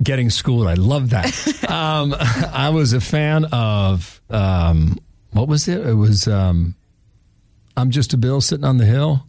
getting 0.03 0.29
schooled. 0.29 0.67
I 0.67 0.75
love 0.75 1.11
that. 1.11 1.25
um, 1.69 2.15
I 2.17 2.69
was 2.69 2.93
a 2.93 3.01
fan 3.01 3.45
of 3.45 4.21
um, 4.29 4.97
what 5.31 5.47
was 5.47 5.67
it? 5.67 5.85
It 5.85 5.93
was 5.93 6.27
um, 6.27 6.75
I'm 7.75 7.91
just 7.91 8.13
a 8.13 8.17
bill 8.17 8.41
sitting 8.41 8.65
on 8.65 8.77
the 8.77 8.85
hill. 8.85 9.25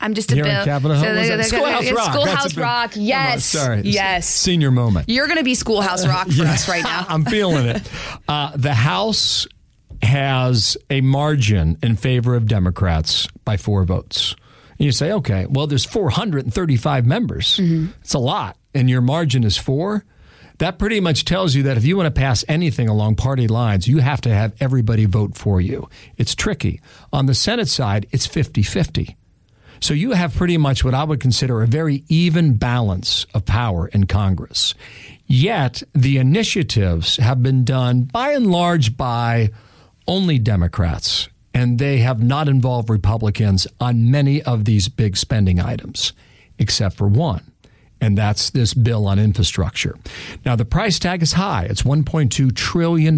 I'm 0.00 0.14
just 0.14 0.32
a 0.32 0.34
Here 0.34 0.44
bill. 0.44 0.64
Capitol 0.64 0.96
Hill. 0.96 1.04
So 1.04 1.36
they're, 1.36 1.42
Schoolhouse 1.44 1.92
Rock. 1.92 2.12
Schoolhouse 2.12 2.56
Rock. 2.56 2.92
Yes. 2.96 3.44
Sorry. 3.44 3.82
Yes. 3.82 4.28
Senior 4.28 4.72
moment. 4.72 5.08
You're 5.08 5.26
going 5.26 5.38
to 5.38 5.44
be 5.44 5.54
Schoolhouse 5.54 6.06
Rock 6.06 6.26
for 6.26 6.42
yeah. 6.42 6.52
us 6.52 6.68
right 6.68 6.82
now. 6.82 7.06
I'm 7.08 7.24
feeling 7.24 7.66
it. 7.66 7.88
Uh, 8.26 8.50
the 8.56 8.74
House 8.74 9.46
has 10.02 10.76
a 10.90 11.00
margin 11.02 11.78
in 11.84 11.94
favor 11.94 12.34
of 12.34 12.46
Democrats 12.46 13.28
by 13.44 13.56
four 13.56 13.84
votes. 13.84 14.34
And 14.70 14.86
you 14.86 14.92
say, 14.92 15.12
okay, 15.12 15.46
well, 15.48 15.68
there's 15.68 15.84
435 15.84 17.06
members. 17.06 17.58
Mm-hmm. 17.58 17.92
It's 18.00 18.14
a 18.14 18.18
lot, 18.18 18.56
and 18.74 18.90
your 18.90 19.02
margin 19.02 19.44
is 19.44 19.56
four. 19.56 20.04
That 20.62 20.78
pretty 20.78 21.00
much 21.00 21.24
tells 21.24 21.56
you 21.56 21.64
that 21.64 21.76
if 21.76 21.84
you 21.84 21.96
want 21.96 22.06
to 22.06 22.20
pass 22.20 22.44
anything 22.46 22.88
along 22.88 23.16
party 23.16 23.48
lines, 23.48 23.88
you 23.88 23.98
have 23.98 24.20
to 24.20 24.32
have 24.32 24.54
everybody 24.60 25.06
vote 25.06 25.36
for 25.36 25.60
you. 25.60 25.88
It's 26.16 26.36
tricky. 26.36 26.80
On 27.12 27.26
the 27.26 27.34
Senate 27.34 27.66
side, 27.66 28.06
it's 28.12 28.28
50 28.28 28.62
50. 28.62 29.16
So 29.80 29.92
you 29.92 30.12
have 30.12 30.36
pretty 30.36 30.56
much 30.58 30.84
what 30.84 30.94
I 30.94 31.02
would 31.02 31.18
consider 31.18 31.62
a 31.62 31.66
very 31.66 32.04
even 32.06 32.58
balance 32.58 33.26
of 33.34 33.44
power 33.44 33.88
in 33.88 34.06
Congress. 34.06 34.76
Yet 35.26 35.82
the 35.96 36.18
initiatives 36.18 37.16
have 37.16 37.42
been 37.42 37.64
done 37.64 38.02
by 38.02 38.30
and 38.30 38.48
large 38.48 38.96
by 38.96 39.50
only 40.06 40.38
Democrats, 40.38 41.28
and 41.52 41.80
they 41.80 41.98
have 41.98 42.22
not 42.22 42.48
involved 42.48 42.88
Republicans 42.88 43.66
on 43.80 44.12
many 44.12 44.40
of 44.40 44.64
these 44.64 44.86
big 44.86 45.16
spending 45.16 45.58
items, 45.58 46.12
except 46.56 46.96
for 46.96 47.08
one 47.08 47.51
and 48.02 48.18
that's 48.18 48.50
this 48.50 48.74
bill 48.74 49.06
on 49.06 49.20
infrastructure. 49.20 49.96
Now, 50.44 50.56
the 50.56 50.64
price 50.64 50.98
tag 50.98 51.22
is 51.22 51.34
high. 51.34 51.66
It's 51.70 51.82
$1.2 51.82 52.54
trillion, 52.54 53.16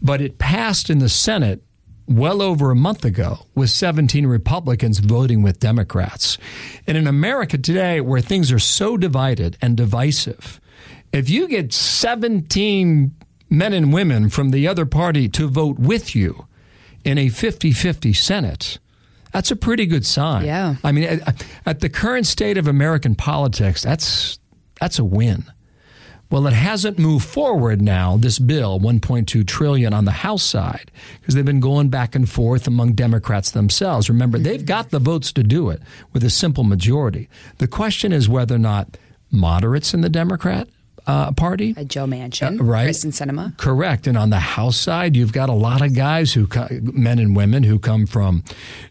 but 0.00 0.20
it 0.20 0.38
passed 0.38 0.88
in 0.88 1.00
the 1.00 1.08
Senate 1.08 1.64
well 2.06 2.40
over 2.40 2.70
a 2.70 2.76
month 2.76 3.04
ago 3.04 3.40
with 3.56 3.68
17 3.68 4.28
Republicans 4.28 5.00
voting 5.00 5.42
with 5.42 5.58
Democrats. 5.58 6.38
And 6.86 6.96
in 6.96 7.08
America 7.08 7.58
today, 7.58 8.00
where 8.00 8.20
things 8.20 8.52
are 8.52 8.60
so 8.60 8.96
divided 8.96 9.58
and 9.60 9.76
divisive, 9.76 10.60
if 11.12 11.28
you 11.28 11.48
get 11.48 11.72
17 11.72 13.16
men 13.50 13.72
and 13.72 13.92
women 13.92 14.28
from 14.28 14.50
the 14.50 14.68
other 14.68 14.86
party 14.86 15.28
to 15.30 15.48
vote 15.48 15.80
with 15.80 16.14
you 16.14 16.46
in 17.04 17.18
a 17.18 17.30
50 17.30 17.72
50 17.72 18.12
Senate, 18.12 18.78
that's 19.36 19.50
a 19.50 19.56
pretty 19.56 19.84
good 19.84 20.06
sign. 20.06 20.46
Yeah. 20.46 20.76
I 20.82 20.92
mean, 20.92 21.04
at, 21.04 21.44
at 21.66 21.80
the 21.80 21.90
current 21.90 22.26
state 22.26 22.56
of 22.56 22.66
American 22.66 23.14
politics, 23.14 23.82
that's 23.82 24.38
that's 24.80 24.98
a 24.98 25.04
win. 25.04 25.44
Well, 26.30 26.46
it 26.46 26.54
hasn't 26.54 26.98
moved 26.98 27.26
forward 27.26 27.82
now, 27.82 28.16
this 28.16 28.38
bill, 28.38 28.80
1.2 28.80 29.46
trillion 29.46 29.92
on 29.92 30.06
the 30.06 30.10
House 30.10 30.42
side, 30.42 30.90
because 31.20 31.34
they've 31.34 31.44
been 31.44 31.60
going 31.60 31.90
back 31.90 32.14
and 32.14 32.28
forth 32.28 32.66
among 32.66 32.94
Democrats 32.94 33.50
themselves. 33.50 34.08
Remember, 34.08 34.38
they've 34.38 34.60
mm-hmm. 34.60 34.66
got 34.66 34.90
the 34.90 34.98
votes 34.98 35.32
to 35.34 35.42
do 35.42 35.68
it 35.68 35.82
with 36.14 36.24
a 36.24 36.30
simple 36.30 36.64
majority. 36.64 37.28
The 37.58 37.68
question 37.68 38.12
is 38.12 38.30
whether 38.30 38.54
or 38.54 38.58
not 38.58 38.96
moderates 39.30 39.92
in 39.92 40.00
the 40.00 40.08
Democrat 40.08 40.66
uh, 41.06 41.32
Party. 41.32 41.74
A 41.76 41.84
Joe 41.84 42.06
Manchin, 42.06 42.60
uh, 42.60 42.64
right? 42.64 42.88
Kyrsten 42.88 43.12
Sinema. 43.12 43.56
Correct. 43.56 44.06
And 44.06 44.18
on 44.18 44.30
the 44.30 44.40
House 44.40 44.76
side, 44.76 45.16
you've 45.16 45.32
got 45.32 45.48
a 45.48 45.54
lot 45.54 45.82
of 45.82 45.94
guys 45.94 46.32
who, 46.32 46.48
men 46.70 47.18
and 47.18 47.36
women 47.36 47.62
who 47.62 47.78
come 47.78 48.06
from 48.06 48.42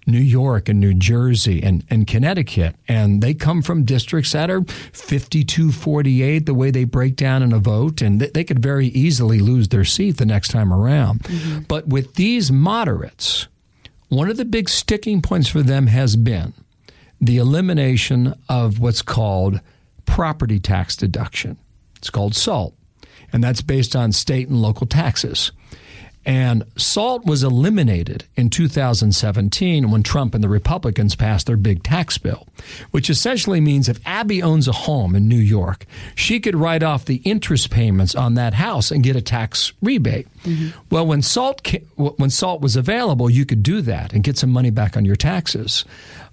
New 0.07 0.19
York 0.19 0.69
and 0.69 0.79
New 0.79 0.93
Jersey 0.93 1.61
and, 1.61 1.83
and 1.89 2.07
Connecticut, 2.07 2.75
and 2.87 3.21
they 3.21 3.33
come 3.33 3.61
from 3.61 3.83
districts 3.83 4.31
that 4.31 4.49
are 4.49 4.61
52-48, 4.61 6.45
the 6.45 6.53
way 6.53 6.71
they 6.71 6.85
break 6.85 7.15
down 7.15 7.43
in 7.43 7.51
a 7.51 7.59
vote, 7.59 8.01
and 8.01 8.19
they, 8.19 8.27
they 8.27 8.43
could 8.43 8.59
very 8.59 8.87
easily 8.87 9.39
lose 9.39 9.67
their 9.67 9.85
seat 9.85 10.17
the 10.17 10.25
next 10.25 10.49
time 10.49 10.73
around. 10.73 11.23
Mm-hmm. 11.23 11.59
But 11.67 11.87
with 11.87 12.15
these 12.15 12.51
moderates, 12.51 13.47
one 14.09 14.29
of 14.29 14.37
the 14.37 14.45
big 14.45 14.69
sticking 14.69 15.21
points 15.21 15.49
for 15.49 15.61
them 15.61 15.87
has 15.87 16.15
been 16.15 16.53
the 17.19 17.37
elimination 17.37 18.35
of 18.47 18.79
what's 18.79 19.01
called 19.01 19.59
property 20.05 20.59
tax 20.59 20.95
deduction. 20.95 21.57
It's 22.05 22.11
called 22.11 22.35
SALT, 22.35 22.75
and 23.33 23.43
that's 23.43 23.63
based 23.63 23.95
on 23.95 24.11
state 24.11 24.47
and 24.47 24.61
local 24.61 24.85
taxes. 24.85 25.51
And 26.23 26.65
SALT 26.77 27.25
was 27.25 27.43
eliminated 27.43 28.25
in 28.35 28.51
2017 28.51 29.89
when 29.89 30.03
Trump 30.03 30.35
and 30.35 30.43
the 30.43 30.49
Republicans 30.49 31.15
passed 31.15 31.47
their 31.47 31.57
big 31.57 31.81
tax 31.81 32.19
bill, 32.19 32.47
which 32.91 33.09
essentially 33.09 33.59
means 33.59 33.89
if 33.89 33.99
Abby 34.05 34.43
owns 34.43 34.67
a 34.67 34.71
home 34.71 35.15
in 35.15 35.27
New 35.27 35.35
York, 35.35 35.87
she 36.13 36.39
could 36.39 36.55
write 36.55 36.83
off 36.83 37.05
the 37.05 37.21
interest 37.25 37.71
payments 37.71 38.13
on 38.13 38.35
that 38.35 38.53
house 38.53 38.91
and 38.91 39.03
get 39.03 39.15
a 39.15 39.21
tax 39.21 39.73
rebate. 39.81 40.27
Mm-hmm. 40.43 40.77
Well, 40.91 41.07
when 41.07 41.23
SALT 41.23 41.67
when 41.95 42.29
SALT 42.29 42.61
was 42.61 42.75
available, 42.75 43.31
you 43.31 43.47
could 43.47 43.63
do 43.63 43.81
that 43.81 44.13
and 44.13 44.23
get 44.23 44.37
some 44.37 44.51
money 44.51 44.69
back 44.69 44.95
on 44.95 45.05
your 45.05 45.15
taxes. 45.15 45.85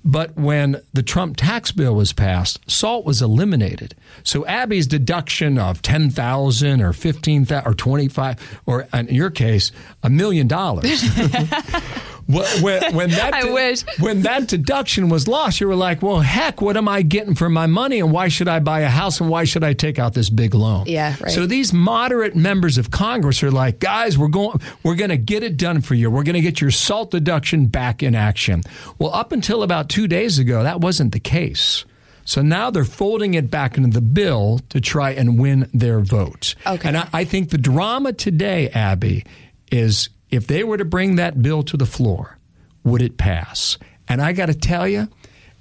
But 0.04 0.36
when 0.36 0.82
the 0.92 1.02
Trump 1.02 1.36
tax 1.36 1.70
bill 1.70 1.94
was 1.94 2.12
passed, 2.12 2.58
SALT 2.68 3.04
was 3.04 3.22
eliminated. 3.22 3.94
So 4.24 4.44
Abby's 4.46 4.86
deduction 4.86 5.58
of 5.58 5.80
10,000 5.82 6.80
or 6.80 6.92
15,000 6.92 7.66
or 7.66 7.74
25 7.74 8.60
or 8.66 8.88
in 8.92 9.08
your 9.08 9.30
case, 9.30 9.70
a 10.02 10.10
million 10.10 10.48
dollars. 10.48 11.02
when, 12.26 12.94
when, 12.94 13.10
that 13.10 13.34
I 13.34 13.52
wish. 13.52 13.84
when 13.98 14.22
that 14.22 14.48
deduction 14.48 15.08
was 15.08 15.28
lost, 15.28 15.60
you 15.60 15.68
were 15.68 15.76
like, 15.76 16.02
"Well, 16.02 16.20
heck, 16.20 16.60
what 16.60 16.76
am 16.76 16.88
I 16.88 17.02
getting 17.02 17.34
for 17.34 17.48
my 17.48 17.66
money? 17.66 18.00
And 18.00 18.12
why 18.12 18.28
should 18.28 18.48
I 18.48 18.60
buy 18.60 18.80
a 18.80 18.88
house? 18.88 19.20
And 19.20 19.28
why 19.28 19.44
should 19.44 19.64
I 19.64 19.72
take 19.72 19.98
out 19.98 20.14
this 20.14 20.30
big 20.30 20.54
loan?" 20.54 20.84
Yeah, 20.86 21.16
right. 21.20 21.30
So 21.30 21.46
these 21.46 21.72
moderate 21.72 22.36
members 22.36 22.78
of 22.78 22.90
Congress 22.90 23.42
are 23.42 23.50
like, 23.50 23.78
"Guys, 23.78 24.16
we're 24.16 24.28
going, 24.28 24.60
we're 24.82 24.96
going 24.96 25.10
to 25.10 25.16
get 25.16 25.42
it 25.42 25.56
done 25.56 25.80
for 25.80 25.94
you. 25.94 26.10
We're 26.10 26.24
going 26.24 26.34
to 26.34 26.40
get 26.40 26.60
your 26.60 26.70
SALT 26.70 27.10
deduction 27.10 27.66
back 27.66 28.02
in 28.02 28.14
action." 28.14 28.62
Well, 28.98 29.12
up 29.14 29.32
until 29.32 29.62
about 29.62 29.88
two 29.88 30.06
days 30.08 30.38
ago, 30.38 30.62
that 30.62 30.80
wasn't 30.80 31.12
the 31.12 31.20
case. 31.20 31.84
So 32.24 32.42
now 32.42 32.70
they're 32.70 32.84
folding 32.84 33.34
it 33.34 33.50
back 33.50 33.76
into 33.76 33.90
the 33.90 34.00
bill 34.00 34.60
to 34.68 34.80
try 34.80 35.10
and 35.10 35.38
win 35.38 35.68
their 35.74 36.00
vote. 36.00 36.54
Okay. 36.66 36.88
And 36.88 36.96
I, 36.96 37.08
I 37.12 37.24
think 37.24 37.50
the 37.50 37.58
drama 37.58 38.12
today, 38.12 38.68
Abby, 38.70 39.24
is 39.70 40.08
if 40.32 40.46
they 40.48 40.64
were 40.64 40.78
to 40.78 40.84
bring 40.84 41.16
that 41.16 41.40
bill 41.42 41.62
to 41.62 41.76
the 41.76 41.86
floor, 41.86 42.38
would 42.82 43.02
it 43.02 43.18
pass? 43.18 43.78
And 44.08 44.20
I 44.20 44.32
got 44.32 44.46
to 44.46 44.54
tell 44.54 44.88
you, 44.88 45.08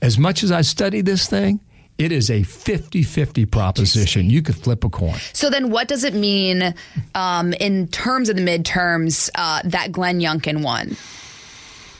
as 0.01 0.18
much 0.18 0.42
as 0.42 0.51
I 0.51 0.62
study 0.62 1.01
this 1.01 1.28
thing, 1.28 1.60
it 1.98 2.12
is 2.12 2.32
a 2.32 2.42
50 2.42 3.04
50 3.04 3.46
proposition. 3.46 4.30
You 4.30 4.42
could 4.42 4.56
flip 4.56 4.84
a 4.84 4.90
coin. 4.90 5.20
So 5.34 5.51
then, 5.51 5.70
what 5.70 5.88
does 5.88 6.04
it 6.04 6.16
mean 6.16 6.74
um, 7.13 7.54
in 7.54 7.88
terms 7.90 8.30
of 8.30 8.38
the 8.38 8.42
midterms 8.42 9.30
uh, 9.36 9.62
that 9.66 9.92
Glenn 9.92 10.20
Youngkin 10.20 10.63
won? 10.63 10.98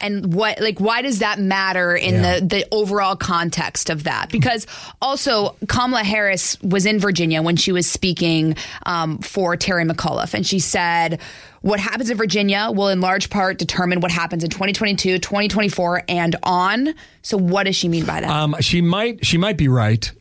And 0.02 0.34
what 0.34 0.60
like 0.60 0.80
why 0.80 1.02
does 1.02 1.20
that 1.20 1.40
matter 1.40 1.96
in 1.96 2.16
yeah. 2.16 2.40
the 2.40 2.46
the 2.46 2.68
overall 2.72 3.16
context 3.16 3.90
of 3.90 4.04
that 4.04 4.30
because 4.32 4.68
also 5.02 5.56
kamala 5.68 6.04
harris 6.04 6.60
was 6.62 6.86
in 6.86 7.00
virginia 7.00 7.42
when 7.42 7.56
she 7.56 7.72
was 7.72 7.88
speaking 7.88 8.56
um, 8.86 9.18
for 9.20 9.56
terry 9.56 9.86
mcauliffe 9.86 10.34
and 10.34 10.46
she 10.46 10.60
said 10.60 11.20
what 11.62 11.80
happens 11.80 12.10
in 12.10 12.18
Virginia 12.18 12.72
will 12.74 12.90
in 12.90 13.02
large 13.02 13.30
part 13.30 13.60
determine 13.60 14.00
what 14.00 14.12
happens 14.12 14.44
in 14.44 14.50
2022, 14.50 15.20
2024, 15.20 16.04
and 16.10 16.36
on. 16.42 16.96
So, 17.22 17.38
what 17.38 17.66
does 17.66 17.76
she 17.76 17.88
mean 17.88 18.04
by 18.04 18.22
that? 18.22 18.30
Um, 18.30 18.56
she 18.62 18.82
might 18.82 19.24
she 19.26 19.38
might 19.38 19.58
be 19.58 19.68
right. 19.68 20.12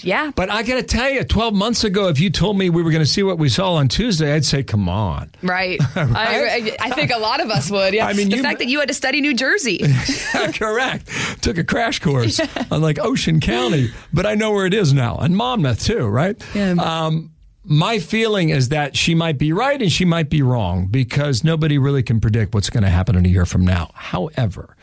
Yeah. 0.00 0.32
But 0.34 0.50
I 0.50 0.62
got 0.62 0.76
to 0.76 0.82
tell 0.82 1.10
you, 1.10 1.24
12 1.24 1.54
months 1.54 1.84
ago, 1.84 2.08
if 2.08 2.20
you 2.20 2.30
told 2.30 2.58
me 2.58 2.70
we 2.70 2.82
were 2.82 2.90
going 2.90 3.04
to 3.04 3.10
see 3.10 3.22
what 3.22 3.38
we 3.38 3.48
saw 3.48 3.74
on 3.74 3.88
Tuesday, 3.88 4.32
I'd 4.32 4.44
say, 4.44 4.62
come 4.62 4.88
on. 4.88 5.30
Right. 5.42 5.80
right? 5.96 6.08
I, 6.08 6.76
I, 6.80 6.90
think 6.90 7.10
a 7.10 7.18
lot 7.18 7.40
of 7.40 7.50
us 7.50 7.70
would. 7.70 7.94
Yeah. 7.94 8.06
I 8.06 8.12
mean, 8.12 8.30
the 8.30 8.36
you, 8.36 8.42
fact 8.42 8.58
that 8.58 8.68
you 8.68 8.80
had 8.80 8.88
to 8.88 8.94
study 8.94 9.20
New 9.20 9.34
Jersey. 9.34 9.80
correct. 10.54 11.08
Took 11.42 11.58
a 11.58 11.64
crash 11.64 11.98
course 12.00 12.40
on 12.70 12.82
like 12.82 12.98
Ocean 12.98 13.40
County, 13.40 13.90
but 14.12 14.26
I 14.26 14.34
know 14.34 14.52
where 14.52 14.66
it 14.66 14.74
is 14.74 14.92
now, 14.92 15.16
and 15.18 15.36
Monmouth 15.36 15.84
too, 15.84 16.06
right? 16.06 16.42
Yeah. 16.54 16.72
Um, 16.72 17.30
my 17.64 17.98
feeling 17.98 18.50
is 18.50 18.68
that 18.68 18.96
she 18.96 19.14
might 19.14 19.38
be 19.38 19.52
right 19.52 19.80
and 19.80 19.90
she 19.90 20.04
might 20.04 20.28
be 20.28 20.42
wrong 20.42 20.86
because 20.86 21.42
nobody 21.42 21.78
really 21.78 22.02
can 22.02 22.20
predict 22.20 22.54
what's 22.54 22.68
going 22.68 22.84
to 22.84 22.90
happen 22.90 23.16
in 23.16 23.24
a 23.24 23.28
year 23.28 23.46
from 23.46 23.64
now. 23.64 23.90
However, 23.94 24.76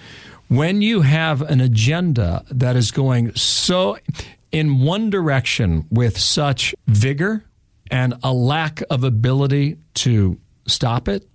when 0.48 0.82
you 0.82 1.02
have 1.02 1.42
an 1.42 1.62
agenda 1.62 2.44
that 2.50 2.76
is 2.76 2.92
going 2.92 3.34
so 3.36 3.98
in 4.52 4.82
one 4.82 5.10
direction 5.10 5.86
with 5.90 6.18
such 6.18 6.76
vigor 6.88 7.46
and 7.90 8.14
a 8.24 8.34
lack 8.34 8.82
of 8.90 9.04
ability 9.04 9.78
to 9.96 10.40
stop 10.66 11.08
it, 11.08 11.28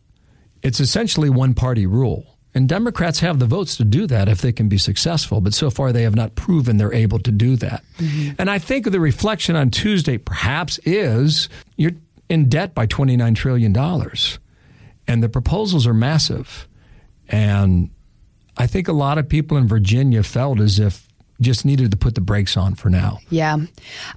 it's 0.62 0.80
essentially 0.80 1.30
one 1.30 1.54
party 1.54 1.86
rule. 1.86 2.36
And 2.54 2.66
Democrats 2.66 3.20
have 3.20 3.38
the 3.38 3.46
votes 3.46 3.76
to 3.76 3.84
do 3.84 4.06
that 4.06 4.30
if 4.30 4.40
they 4.40 4.50
can 4.50 4.66
be 4.68 4.78
successful, 4.78 5.42
but 5.42 5.52
so 5.52 5.68
far 5.68 5.92
they 5.92 6.04
have 6.04 6.16
not 6.16 6.36
proven 6.36 6.78
they're 6.78 6.94
able 6.94 7.18
to 7.18 7.30
do 7.30 7.54
that. 7.56 7.84
Mm-hmm. 7.98 8.32
And 8.38 8.50
I 8.50 8.58
think 8.58 8.90
the 8.90 9.00
reflection 9.00 9.56
on 9.56 9.70
Tuesday 9.70 10.16
perhaps 10.16 10.78
is 10.78 11.50
you're 11.76 11.92
in 12.30 12.48
debt 12.48 12.74
by 12.74 12.86
$29 12.86 13.36
trillion. 13.36 13.76
And 15.06 15.22
the 15.22 15.28
proposals 15.28 15.86
are 15.86 15.94
massive. 15.94 16.66
And 17.28 17.90
I 18.56 18.66
think 18.66 18.88
a 18.88 18.92
lot 18.92 19.18
of 19.18 19.28
people 19.28 19.58
in 19.58 19.68
Virginia 19.68 20.22
felt 20.22 20.58
as 20.58 20.78
if 20.78 21.05
just 21.40 21.64
needed 21.64 21.90
to 21.90 21.96
put 21.96 22.14
the 22.14 22.20
brakes 22.20 22.56
on 22.56 22.74
for 22.74 22.88
now. 22.88 23.18
Yeah. 23.28 23.58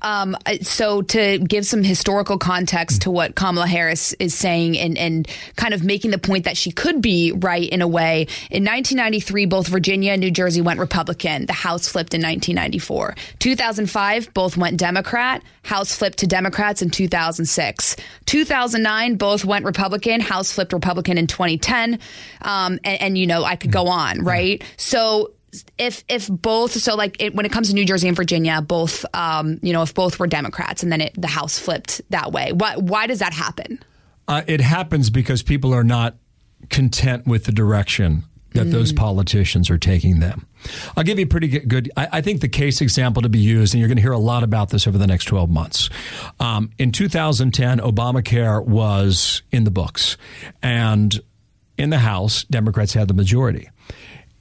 Um, 0.02 0.38
so 0.62 1.02
to 1.02 1.40
give 1.40 1.66
some 1.66 1.84
historical 1.84 2.38
context 2.38 3.02
to 3.04 3.12
what 3.12 3.36
Kamala 3.36 3.68
Harris 3.68 4.14
is 4.14 4.34
saying 4.34 4.78
and, 4.78 4.98
and 4.98 5.28
kind 5.56 5.74
of 5.74 5.84
making 5.84 6.12
the 6.12 6.18
point 6.18 6.46
that 6.46 6.56
she 6.56 6.72
could 6.72 7.02
be 7.02 7.32
right 7.32 7.68
in 7.70 7.82
a 7.82 7.88
way, 7.88 8.22
in 8.50 8.64
1993, 8.64 9.46
both 9.46 9.68
Virginia 9.68 10.14
and 10.14 10.22
New 10.22 10.32
Jersey 10.32 10.62
went 10.62 10.80
Republican. 10.80 11.46
The 11.46 11.54
House 11.54 11.88
flipped 11.88 12.14
in 12.14 12.22
1994. 12.22 13.16
2005, 13.40 14.34
both 14.34 14.56
went 14.56 14.78
Democrat. 14.78 15.44
House 15.64 15.94
flipped 15.94 16.20
to 16.20 16.28
Democrats 16.28 16.82
in 16.82 16.90
2006. 16.90 17.96
2009, 18.26 19.16
both 19.16 19.44
went 19.44 19.66
Republican. 19.66 20.22
House 20.22 20.52
flipped 20.52 20.74
Republican 20.74 21.18
in 21.18 21.28
2010. 21.28 22.00
Um, 22.42 22.80
and, 22.84 23.02
and, 23.02 23.18
you 23.18 23.28
know, 23.28 23.44
I 23.44 23.56
could 23.56 23.72
go 23.72 23.88
on, 23.88 24.24
right? 24.24 24.64
So 24.78 25.34
if 25.78 26.04
if 26.08 26.28
both 26.28 26.72
so 26.72 26.96
like 26.96 27.22
it, 27.22 27.36
when 27.36 27.46
it 27.46 27.52
comes 27.52 27.70
to 27.70 27.74
New 27.74 27.86
Jersey 27.86 28.08
and 28.08 28.18
Virginia, 28.18 28.62
both 28.62 29.06
um, 29.14 29.60
you 29.62 29.74
know 29.74 29.82
if 29.82 29.94
both 29.94 30.20
were 30.20 30.28
Democrats 30.28 30.84
and 30.84 30.92
then 30.92 31.02
it, 31.02 31.14
the 31.20 31.28
House 31.28 31.58
flipped 31.60 32.02
that 32.10 32.32
way, 32.32 32.52
why 32.54 32.76
why 32.78 33.08
does 33.08 33.20
that 33.20 33.34
happen? 33.34 33.80
Uh, 34.28 34.44
it 34.48 34.62
happens 34.62 35.10
because 35.10 35.42
people 35.42 35.74
are 35.74 35.84
not 35.84 36.16
content 36.70 37.26
with 37.26 37.46
the 37.46 37.52
direction 37.52 38.24
that 38.54 38.68
mm. 38.68 38.72
those 38.72 38.92
politicians 38.94 39.70
are 39.70 39.78
taking 39.78 40.20
them. 40.20 40.48
I'll 40.98 41.04
give 41.04 41.20
you 41.20 41.26
a 41.26 41.28
pretty 41.28 41.48
good. 41.48 41.92
I, 41.96 42.08
I, 42.14 42.22
think 42.22 42.42
the 42.42 42.50
case 42.50 42.82
example 42.82 43.22
to 43.22 43.30
be 43.30 43.40
used, 43.40 43.74
and 43.74 43.80
you're 43.80 43.88
going 43.88 43.98
to 43.98 44.02
hear 44.02 44.12
a 44.12 44.18
lot 44.18 44.44
about 44.44 44.70
this 44.70 44.88
over 44.88 44.98
the 44.98 45.08
next 45.08 45.26
12 45.26 45.50
months. 45.50 45.90
Um, 46.40 46.72
in 46.78 46.92
2010, 46.92 47.80
Obamacare 47.80 48.66
was 48.66 49.42
in 49.52 49.64
the 49.64 49.72
books, 49.72 50.18
and 50.62 51.20
in 51.78 51.90
the 51.90 52.00
House, 52.00 52.44
Democrats 52.46 52.94
had 52.94 53.08
the 53.08 53.14
majority. 53.14 53.70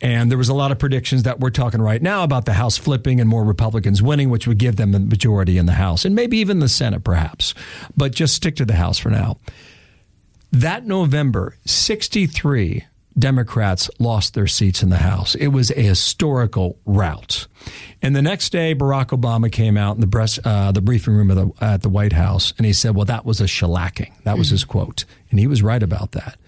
And 0.01 0.31
there 0.31 0.39
was 0.39 0.49
a 0.49 0.55
lot 0.55 0.71
of 0.71 0.79
predictions 0.79 1.25
that 1.25 1.41
we're 1.41 1.51
talking 1.51 1.83
right 1.83 2.01
now 2.01 2.23
about 2.23 2.45
the 2.45 2.53
House 2.53 2.77
flipping 2.77 3.21
and 3.21 3.29
more 3.29 3.45
Republicans 3.45 4.03
winning, 4.03 4.31
which 4.31 4.47
would 4.47 4.59
give 4.59 4.77
them 4.77 4.93
the 4.93 5.01
majority 5.01 5.59
in 5.59 5.67
the 5.67 5.73
House 5.73 6.05
and 6.05 6.15
maybe 6.15 6.39
even 6.39 6.61
the 6.61 6.69
Senate, 6.69 7.03
perhaps. 7.03 7.55
But 7.97 8.13
just 8.13 8.35
stick 8.35 8.57
to 8.57 8.65
the 8.65 8.75
House 8.75 8.99
for 8.99 9.11
now. 9.11 9.39
That 10.53 10.87
November, 10.87 11.57
63 11.67 12.87
Democrats 13.19 13.91
lost 13.99 14.35
their 14.35 14.47
seats 14.47 14.83
in 14.83 14.91
the 14.91 14.99
House. 14.99 15.35
It 15.35 15.49
was 15.49 15.71
a 15.73 15.83
historical 15.83 16.79
rout. 16.87 17.47
And 18.01 18.15
the 18.15 18.23
next 18.23 18.51
day, 18.51 18.75
Barack 18.75 19.07
Obama 19.07 19.51
came 19.51 19.77
out 19.77 19.97
in 19.97 20.01
the, 20.01 20.07
breast, 20.07 20.39
uh, 20.45 20.71
the 20.71 20.81
briefing 20.81 21.15
room 21.15 21.29
the, 21.29 21.51
at 21.61 21.83
the 21.83 21.89
White 21.89 22.13
House 22.13 22.55
and 22.57 22.67
he 22.67 22.73
said, 22.73 22.95
Well, 22.95 23.05
that 23.07 23.25
was 23.25 23.41
a 23.41 23.45
shellacking. 23.45 24.13
That 24.23 24.39
was 24.39 24.49
mm-hmm. 24.49 24.55
his 24.55 24.65
quote. 24.65 25.05
And 25.31 25.41
he 25.41 25.47
was 25.47 25.63
right 25.63 25.83
about 25.83 26.13
that. 26.13 26.39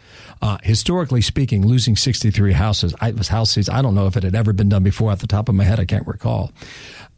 Uh, 0.42 0.57
historically 0.62 1.20
speaking, 1.20 1.66
losing 1.66 1.96
63 1.96 2.53
houses, 2.53 2.94
I, 3.00 3.11
was 3.11 3.29
seats. 3.50 3.68
I 3.68 3.83
don't 3.83 3.94
know 3.94 4.07
if 4.07 4.16
it 4.16 4.22
had 4.22 4.35
ever 4.35 4.55
been 4.55 4.70
done 4.70 4.83
before. 4.83 5.12
At 5.12 5.20
the 5.20 5.26
top 5.26 5.50
of 5.50 5.55
my 5.55 5.64
head, 5.64 5.79
I 5.79 5.85
can't 5.85 6.07
recall. 6.07 6.50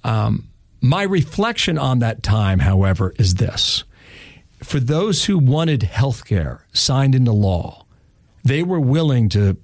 Um, 0.03 0.49
my 0.81 1.05
reflection 1.05 1.79
on 1.79 2.01
that 2.01 2.25
time, 2.25 2.59
however, 2.59 3.15
is 3.19 3.35
this: 3.35 3.85
for 4.63 4.81
those 4.81 5.27
who 5.27 5.39
wanted 5.39 5.85
health 5.85 6.25
care 6.25 6.67
signed 6.73 7.15
into 7.15 7.33
law, 7.33 7.87
they 8.43 8.65
were 8.65 8.81
willing 8.81 9.29
to, 9.31 9.57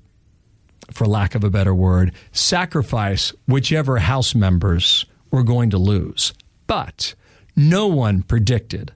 for 0.93 1.07
lack 1.07 1.35
of 1.35 1.43
a 1.43 1.51
better 1.51 1.75
word, 1.75 2.13
sacrifice 2.31 3.33
whichever 3.47 3.99
House 3.99 4.35
members 4.37 5.05
were 5.31 5.43
going 5.43 5.71
to 5.71 5.79
lose. 5.79 6.33
But 6.69 7.15
no 7.57 7.89
one 7.89 8.23
predicted 8.23 8.93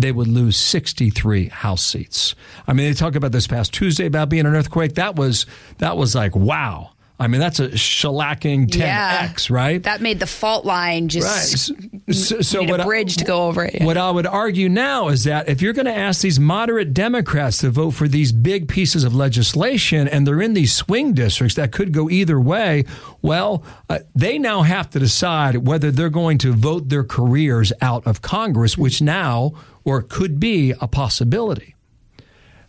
they 0.00 0.12
would 0.12 0.28
lose 0.28 0.56
63 0.56 1.48
House 1.48 1.84
seats. 1.84 2.34
I 2.66 2.72
mean, 2.72 2.88
they 2.88 2.94
talk 2.94 3.14
about 3.14 3.32
this 3.32 3.46
past 3.46 3.72
Tuesday 3.72 4.06
about 4.06 4.28
being 4.28 4.46
an 4.46 4.54
earthquake. 4.54 4.94
That 4.94 5.16
was 5.16 5.46
that 5.78 5.96
was 5.96 6.14
like 6.14 6.34
wow. 6.34 6.90
I 7.20 7.26
mean, 7.26 7.38
that's 7.38 7.60
a 7.60 7.68
shellacking 7.68 8.68
10x, 8.68 8.78
yeah, 8.78 9.54
right? 9.54 9.82
That 9.82 10.00
made 10.00 10.20
the 10.20 10.26
fault 10.26 10.64
line 10.64 11.08
just 11.08 11.70
right. 12.08 12.14
so, 12.14 12.40
so 12.40 12.62
what 12.62 12.80
a 12.80 12.84
bridge 12.84 13.18
I, 13.18 13.20
to 13.20 13.24
go 13.26 13.46
over 13.46 13.62
it. 13.62 13.82
What 13.82 13.98
I 13.98 14.10
would 14.10 14.26
argue 14.26 14.70
now 14.70 15.08
is 15.08 15.24
that 15.24 15.46
if 15.46 15.60
you're 15.60 15.74
going 15.74 15.84
to 15.84 15.94
ask 15.94 16.22
these 16.22 16.40
moderate 16.40 16.94
Democrats 16.94 17.58
to 17.58 17.68
vote 17.68 17.90
for 17.90 18.08
these 18.08 18.32
big 18.32 18.68
pieces 18.68 19.04
of 19.04 19.14
legislation 19.14 20.08
and 20.08 20.26
they're 20.26 20.40
in 20.40 20.54
these 20.54 20.72
swing 20.72 21.12
districts 21.12 21.56
that 21.56 21.72
could 21.72 21.92
go 21.92 22.08
either 22.08 22.40
way, 22.40 22.86
well, 23.20 23.64
uh, 23.90 23.98
they 24.14 24.38
now 24.38 24.62
have 24.62 24.88
to 24.88 24.98
decide 24.98 25.66
whether 25.66 25.90
they're 25.90 26.08
going 26.08 26.38
to 26.38 26.54
vote 26.54 26.88
their 26.88 27.04
careers 27.04 27.70
out 27.82 28.06
of 28.06 28.22
Congress, 28.22 28.78
which 28.78 29.02
now 29.02 29.52
or 29.90 30.02
could 30.02 30.38
be 30.38 30.72
a 30.80 30.86
possibility. 30.86 31.74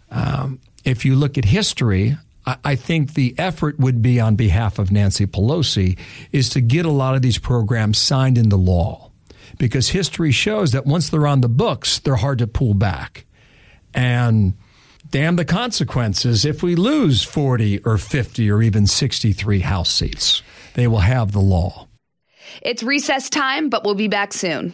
Um, 0.09 0.59
if 0.83 1.05
you 1.05 1.15
look 1.15 1.37
at 1.37 1.45
history, 1.45 2.17
I 2.65 2.75
think 2.75 3.13
the 3.13 3.35
effort 3.37 3.77
would 3.77 4.01
be 4.01 4.19
on 4.19 4.35
behalf 4.35 4.79
of 4.79 4.91
Nancy 4.91 5.27
Pelosi 5.27 5.99
is 6.31 6.49
to 6.49 6.61
get 6.61 6.87
a 6.87 6.89
lot 6.89 7.13
of 7.13 7.21
these 7.21 7.37
programs 7.37 7.99
signed 7.99 8.39
into 8.39 8.55
law 8.55 9.11
because 9.59 9.89
history 9.89 10.31
shows 10.31 10.71
that 10.71 10.87
once 10.87 11.11
they're 11.11 11.27
on 11.27 11.41
the 11.41 11.47
books, 11.47 11.99
they're 11.99 12.15
hard 12.15 12.39
to 12.39 12.47
pull 12.47 12.73
back. 12.73 13.25
And 13.93 14.55
damn 15.11 15.35
the 15.35 15.45
consequences 15.45 16.43
if 16.43 16.63
we 16.63 16.75
lose 16.75 17.23
40 17.23 17.81
or 17.85 17.99
50 17.99 18.49
or 18.49 18.63
even 18.63 18.87
63 18.87 19.59
House 19.59 19.91
seats. 19.91 20.41
They 20.73 20.87
will 20.87 20.99
have 20.99 21.33
the 21.33 21.39
law. 21.39 21.87
It's 22.63 22.81
recess 22.81 23.29
time, 23.29 23.69
but 23.69 23.83
we'll 23.83 23.93
be 23.93 24.07
back 24.07 24.33
soon. 24.33 24.73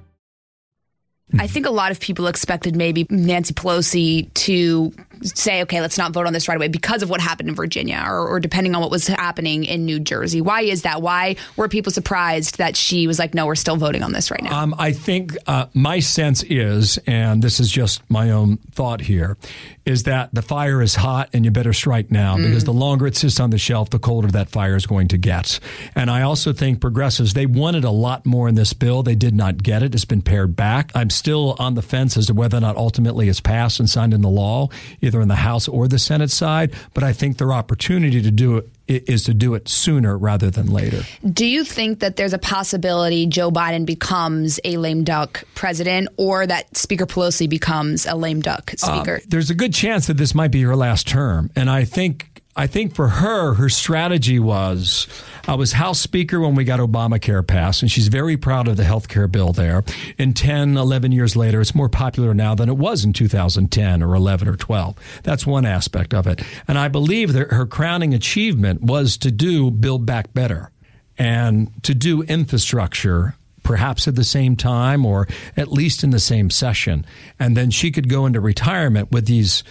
I 1.39 1.47
think 1.47 1.65
a 1.65 1.71
lot 1.71 1.91
of 1.91 1.99
people 1.99 2.27
expected 2.27 2.75
maybe 2.75 3.05
Nancy 3.09 3.53
Pelosi 3.53 4.33
to 4.33 4.93
say, 5.23 5.61
okay, 5.63 5.81
let's 5.81 5.97
not 5.97 6.11
vote 6.11 6.27
on 6.27 6.33
this 6.33 6.47
right 6.47 6.55
away 6.55 6.67
because 6.67 7.03
of 7.03 7.09
what 7.09 7.21
happened 7.21 7.49
in 7.49 7.55
Virginia 7.55 8.03
or, 8.05 8.27
or, 8.27 8.39
depending 8.39 8.75
on 8.75 8.81
what 8.81 8.91
was 8.91 9.07
happening 9.07 9.63
in 9.63 9.85
New 9.85 9.99
Jersey. 9.99 10.41
Why 10.41 10.61
is 10.61 10.81
that? 10.81 11.01
Why 11.01 11.35
were 11.55 11.67
people 11.67 11.91
surprised 11.91 12.57
that 12.57 12.75
she 12.75 13.07
was 13.07 13.19
like, 13.19 13.33
no, 13.33 13.45
we're 13.45 13.55
still 13.55 13.77
voting 13.77 14.03
on 14.03 14.13
this 14.13 14.31
right 14.31 14.41
now? 14.41 14.61
Um, 14.61 14.75
I 14.77 14.91
think 14.91 15.37
uh, 15.47 15.67
my 15.73 15.99
sense 15.99 16.43
is, 16.43 16.97
and 17.05 17.41
this 17.41 17.59
is 17.59 17.71
just 17.71 18.01
my 18.09 18.31
own 18.31 18.57
thought 18.71 19.01
here, 19.01 19.37
is 19.85 20.03
that 20.03 20.33
the 20.33 20.41
fire 20.41 20.81
is 20.81 20.95
hot 20.95 21.29
and 21.33 21.43
you 21.43 21.51
better 21.51 21.73
strike 21.73 22.11
now 22.11 22.37
mm. 22.37 22.43
because 22.43 22.63
the 22.63 22.73
longer 22.73 23.07
it 23.07 23.15
sits 23.15 23.39
on 23.39 23.49
the 23.49 23.57
shelf, 23.57 23.89
the 23.89 23.99
colder 23.99 24.27
that 24.29 24.49
fire 24.49 24.75
is 24.75 24.85
going 24.85 25.07
to 25.07 25.17
get. 25.17 25.59
And 25.95 26.09
I 26.09 26.21
also 26.21 26.53
think 26.53 26.79
progressives, 26.81 27.33
they 27.33 27.45
wanted 27.45 27.83
a 27.83 27.91
lot 27.91 28.25
more 28.25 28.47
in 28.47 28.55
this 28.55 28.73
bill. 28.73 29.03
They 29.03 29.15
did 29.15 29.35
not 29.35 29.63
get 29.63 29.83
it. 29.83 29.95
It's 29.95 30.05
been 30.05 30.21
pared 30.21 30.55
back. 30.55 30.91
I'm 30.93 31.09
still 31.09 31.55
on 31.57 31.73
the 31.73 31.81
fence 31.81 32.15
as 32.17 32.27
to 32.27 32.33
whether 32.33 32.57
or 32.57 32.61
not 32.61 32.77
ultimately 32.77 33.27
it's 33.27 33.41
passed 33.41 33.79
and 33.79 33.89
signed 33.89 34.13
into 34.13 34.27
law, 34.27 34.69
either 35.01 35.10
in 35.19 35.27
the 35.27 35.35
House 35.35 35.67
or 35.67 35.87
the 35.87 35.99
Senate 35.99 36.31
side. 36.31 36.73
But 36.93 37.03
I 37.03 37.11
think 37.11 37.37
their 37.37 37.51
opportunity 37.51 38.21
to 38.21 38.31
do 38.31 38.57
it 38.87 39.09
is 39.09 39.23
to 39.23 39.33
do 39.33 39.55
it 39.55 39.67
sooner 39.67 40.17
rather 40.17 40.49
than 40.49 40.67
later. 40.67 41.03
Do 41.25 41.45
you 41.45 41.63
think 41.63 41.99
that 41.99 42.15
there's 42.15 42.33
a 42.33 42.37
possibility 42.37 43.25
Joe 43.25 43.51
Biden 43.51 43.85
becomes 43.85 44.59
a 44.63 44.77
lame 44.77 45.03
duck 45.03 45.43
president 45.55 46.09
or 46.17 46.45
that 46.45 46.77
Speaker 46.77 47.05
Pelosi 47.05 47.49
becomes 47.49 48.05
a 48.05 48.15
lame 48.15 48.41
duck 48.41 48.71
speaker? 48.77 49.17
Uh, 49.17 49.25
there's 49.27 49.49
a 49.49 49.55
good 49.55 49.73
chance 49.73 50.07
that 50.07 50.17
this 50.17 50.35
might 50.35 50.51
be 50.51 50.61
her 50.61 50.75
last 50.75 51.07
term. 51.07 51.49
And 51.55 51.69
I 51.69 51.85
think 51.85 52.31
I 52.55 52.67
think 52.67 52.95
for 52.95 53.07
her, 53.07 53.53
her 53.53 53.69
strategy 53.69 54.39
was 54.39 55.07
I 55.47 55.55
was 55.55 55.73
House 55.73 55.99
Speaker 55.99 56.39
when 56.39 56.55
we 56.55 56.63
got 56.63 56.79
Obamacare 56.79 57.45
passed, 57.45 57.81
and 57.81 57.91
she's 57.91 58.07
very 58.09 58.37
proud 58.37 58.67
of 58.67 58.77
the 58.77 58.83
health 58.83 59.07
care 59.07 59.27
bill 59.27 59.53
there. 59.53 59.83
And 60.17 60.35
10, 60.35 60.77
11 60.77 61.11
years 61.11 61.35
later, 61.35 61.61
it's 61.61 61.73
more 61.73 61.89
popular 61.89 62.33
now 62.33 62.53
than 62.53 62.69
it 62.69 62.77
was 62.77 63.03
in 63.03 63.13
2010 63.13 64.03
or 64.03 64.15
11 64.15 64.47
or 64.47 64.55
12. 64.55 64.95
That's 65.23 65.45
one 65.45 65.65
aspect 65.65 66.13
of 66.13 66.27
it. 66.27 66.41
And 66.67 66.77
I 66.77 66.87
believe 66.87 67.33
that 67.33 67.51
her 67.51 67.65
crowning 67.65 68.13
achievement 68.13 68.81
was 68.83 69.17
to 69.17 69.31
do 69.31 69.71
Build 69.71 70.05
Back 70.05 70.33
Better 70.33 70.71
and 71.17 71.71
to 71.83 71.93
do 71.93 72.21
infrastructure 72.23 73.35
perhaps 73.63 74.07
at 74.07 74.15
the 74.15 74.23
same 74.23 74.55
time 74.55 75.05
or 75.05 75.27
at 75.55 75.71
least 75.71 76.03
in 76.03 76.09
the 76.09 76.19
same 76.19 76.49
session. 76.49 77.05
And 77.39 77.55
then 77.55 77.69
she 77.71 77.91
could 77.91 78.09
go 78.09 78.25
into 78.25 78.39
retirement 78.39 79.11
with 79.11 79.27
these 79.27 79.63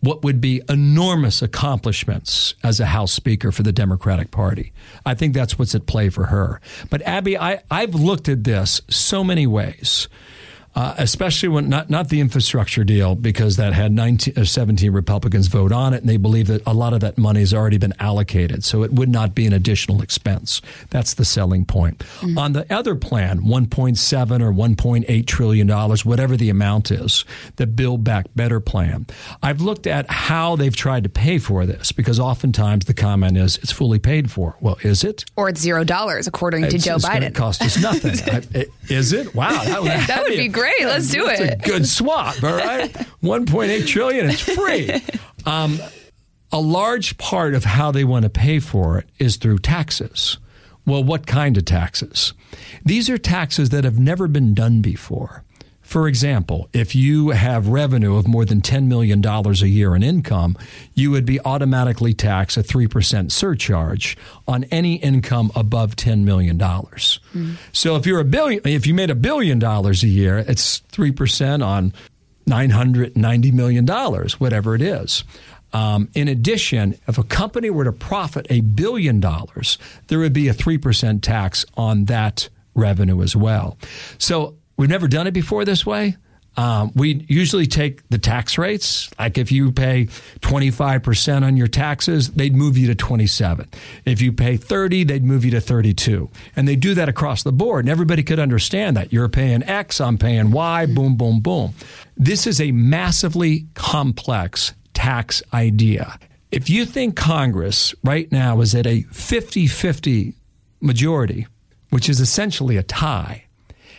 what 0.00 0.22
would 0.22 0.40
be 0.40 0.62
enormous 0.68 1.42
accomplishments 1.42 2.54
as 2.62 2.80
a 2.80 2.86
House 2.86 3.12
Speaker 3.12 3.50
for 3.50 3.62
the 3.62 3.72
Democratic 3.72 4.30
Party. 4.30 4.72
I 5.04 5.14
think 5.14 5.34
that's 5.34 5.58
what's 5.58 5.74
at 5.74 5.86
play 5.86 6.08
for 6.08 6.26
her. 6.26 6.60
But 6.88 7.02
Abby, 7.02 7.36
I, 7.36 7.62
I've 7.70 7.94
looked 7.94 8.28
at 8.28 8.44
this 8.44 8.80
so 8.88 9.24
many 9.24 9.46
ways 9.46 10.08
uh, 10.74 10.94
especially 10.98 11.48
when 11.48 11.68
not 11.68 11.90
not 11.90 12.08
the 12.08 12.20
infrastructure 12.20 12.84
deal 12.84 13.14
because 13.14 13.56
that 13.56 13.72
had 13.72 13.90
19 13.90 14.34
uh, 14.36 14.44
17 14.44 14.92
Republicans 14.92 15.48
vote 15.48 15.72
on 15.72 15.94
it, 15.94 16.00
and 16.00 16.08
they 16.08 16.16
believe 16.16 16.46
that 16.46 16.62
a 16.66 16.74
lot 16.74 16.92
of 16.92 17.00
that 17.00 17.18
money 17.18 17.40
has 17.40 17.52
already 17.52 17.78
been 17.78 17.94
allocated, 17.98 18.62
so 18.64 18.82
it 18.82 18.92
would 18.92 19.08
not 19.08 19.34
be 19.34 19.46
an 19.46 19.52
additional 19.52 20.02
expense. 20.02 20.60
That's 20.90 21.14
the 21.14 21.24
selling 21.24 21.64
point. 21.64 21.98
Mm-hmm. 21.98 22.38
On 22.38 22.52
the 22.52 22.72
other 22.72 22.94
plan, 22.94 23.40
1.7 23.40 24.40
or 24.40 24.52
1.8 24.52 25.26
trillion 25.26 25.66
dollars, 25.66 26.04
whatever 26.04 26.36
the 26.36 26.50
amount 26.50 26.90
is, 26.90 27.24
the 27.56 27.66
Build 27.66 28.04
Back 28.04 28.26
Better 28.36 28.60
plan. 28.60 29.06
I've 29.42 29.60
looked 29.60 29.86
at 29.86 30.08
how 30.10 30.54
they've 30.54 30.76
tried 30.76 31.02
to 31.02 31.08
pay 31.08 31.38
for 31.38 31.66
this 31.66 31.90
because 31.92 32.20
oftentimes 32.20 32.84
the 32.84 32.94
comment 32.94 33.36
is 33.36 33.56
it's 33.56 33.72
fully 33.72 33.98
paid 33.98 34.30
for. 34.30 34.56
Well, 34.60 34.78
is 34.82 35.02
it? 35.02 35.24
Or 35.34 35.48
it's 35.48 35.60
zero 35.60 35.82
dollars 35.82 36.26
according 36.26 36.68
to 36.68 36.76
it's, 36.76 36.84
Joe 36.84 36.96
it's 36.96 37.04
Biden. 37.04 37.22
It 37.22 37.34
cost 37.34 37.62
us 37.62 37.80
nothing. 37.80 38.14
I, 38.54 38.66
is 38.88 39.12
it? 39.12 39.34
Wow, 39.34 39.64
that 39.64 39.82
would, 39.82 39.90
that 39.90 40.22
would 40.22 40.36
be 40.36 40.48
great 40.48 40.57
great. 40.58 40.84
Let's 40.84 41.10
do 41.10 41.24
That's 41.24 41.40
it. 41.40 41.52
a 41.54 41.56
good 41.68 41.86
swap. 41.86 42.42
All 42.42 42.54
right, 42.56 42.92
1.8 43.22 43.86
trillion. 43.86 44.30
It's 44.30 44.42
free. 44.42 44.90
Um, 45.46 45.78
a 46.52 46.60
large 46.60 47.18
part 47.18 47.54
of 47.54 47.64
how 47.64 47.90
they 47.90 48.04
want 48.04 48.22
to 48.24 48.30
pay 48.30 48.58
for 48.58 48.98
it 48.98 49.08
is 49.18 49.36
through 49.36 49.58
taxes. 49.58 50.38
Well, 50.86 51.04
what 51.04 51.26
kind 51.26 51.56
of 51.58 51.64
taxes? 51.66 52.32
These 52.84 53.10
are 53.10 53.18
taxes 53.18 53.68
that 53.70 53.84
have 53.84 53.98
never 53.98 54.26
been 54.26 54.54
done 54.54 54.80
before. 54.80 55.44
For 55.88 56.06
example, 56.06 56.68
if 56.74 56.94
you 56.94 57.30
have 57.30 57.68
revenue 57.68 58.16
of 58.16 58.28
more 58.28 58.44
than 58.44 58.60
$10 58.60 58.88
million 58.88 59.24
a 59.24 59.52
year 59.64 59.96
in 59.96 60.02
income, 60.02 60.54
you 60.92 61.10
would 61.10 61.24
be 61.24 61.40
automatically 61.40 62.12
taxed 62.12 62.58
a 62.58 62.62
3% 62.62 63.32
surcharge 63.32 64.14
on 64.46 64.64
any 64.64 64.96
income 64.96 65.50
above 65.56 65.96
$10 65.96 66.24
million. 66.24 66.58
Mm. 66.58 67.56
So 67.72 67.96
if 67.96 68.04
you're 68.04 68.20
a 68.20 68.24
billion, 68.26 68.60
if 68.66 68.86
you 68.86 68.92
made 68.92 69.08
a 69.08 69.14
billion 69.14 69.58
dollars 69.58 70.02
a 70.04 70.08
year, 70.08 70.36
it's 70.36 70.82
3% 70.92 71.64
on 71.64 71.94
$990 72.46 73.52
million, 73.54 73.86
whatever 73.86 74.74
it 74.74 74.82
is. 74.82 75.24
Um, 75.72 76.10
in 76.12 76.28
addition, 76.28 76.98
if 77.08 77.16
a 77.16 77.24
company 77.24 77.70
were 77.70 77.84
to 77.84 77.92
profit 77.92 78.46
a 78.50 78.60
billion 78.60 79.20
dollars, 79.20 79.78
there 80.08 80.18
would 80.18 80.34
be 80.34 80.48
a 80.48 80.54
3% 80.54 81.22
tax 81.22 81.64
on 81.78 82.04
that 82.04 82.50
revenue 82.74 83.22
as 83.22 83.34
well. 83.34 83.78
So 84.18 84.58
We've 84.78 84.88
never 84.88 85.08
done 85.08 85.26
it 85.26 85.32
before 85.32 85.66
this 85.66 85.84
way. 85.84 86.16
Um, 86.56 86.90
we 86.96 87.24
usually 87.28 87.66
take 87.66 88.08
the 88.08 88.18
tax 88.18 88.58
rates. 88.58 89.10
Like 89.18 89.38
if 89.38 89.52
you 89.52 89.70
pay 89.70 90.06
25% 90.40 91.42
on 91.42 91.56
your 91.56 91.68
taxes, 91.68 92.30
they'd 92.30 92.54
move 92.54 92.76
you 92.76 92.88
to 92.88 92.96
27. 92.96 93.68
If 94.04 94.20
you 94.20 94.32
pay 94.32 94.56
30, 94.56 95.04
they'd 95.04 95.22
move 95.22 95.44
you 95.44 95.52
to 95.52 95.60
32. 95.60 96.28
And 96.56 96.66
they 96.66 96.74
do 96.74 96.94
that 96.94 97.08
across 97.08 97.42
the 97.42 97.52
board. 97.52 97.84
And 97.84 97.90
everybody 97.90 98.22
could 98.22 98.40
understand 98.40 98.96
that. 98.96 99.12
You're 99.12 99.28
paying 99.28 99.62
X, 99.62 100.00
I'm 100.00 100.18
paying 100.18 100.50
Y, 100.50 100.86
boom, 100.86 101.16
boom, 101.16 101.40
boom. 101.40 101.74
This 102.16 102.46
is 102.46 102.60
a 102.60 102.72
massively 102.72 103.66
complex 103.74 104.74
tax 104.94 105.42
idea. 105.52 106.18
If 106.50 106.70
you 106.70 106.86
think 106.86 107.14
Congress 107.14 107.94
right 108.02 108.30
now 108.32 108.60
is 108.62 108.74
at 108.74 108.86
a 108.86 109.02
50 109.02 109.66
50 109.66 110.34
majority, 110.80 111.46
which 111.90 112.08
is 112.08 112.20
essentially 112.20 112.76
a 112.76 112.82
tie, 112.82 113.44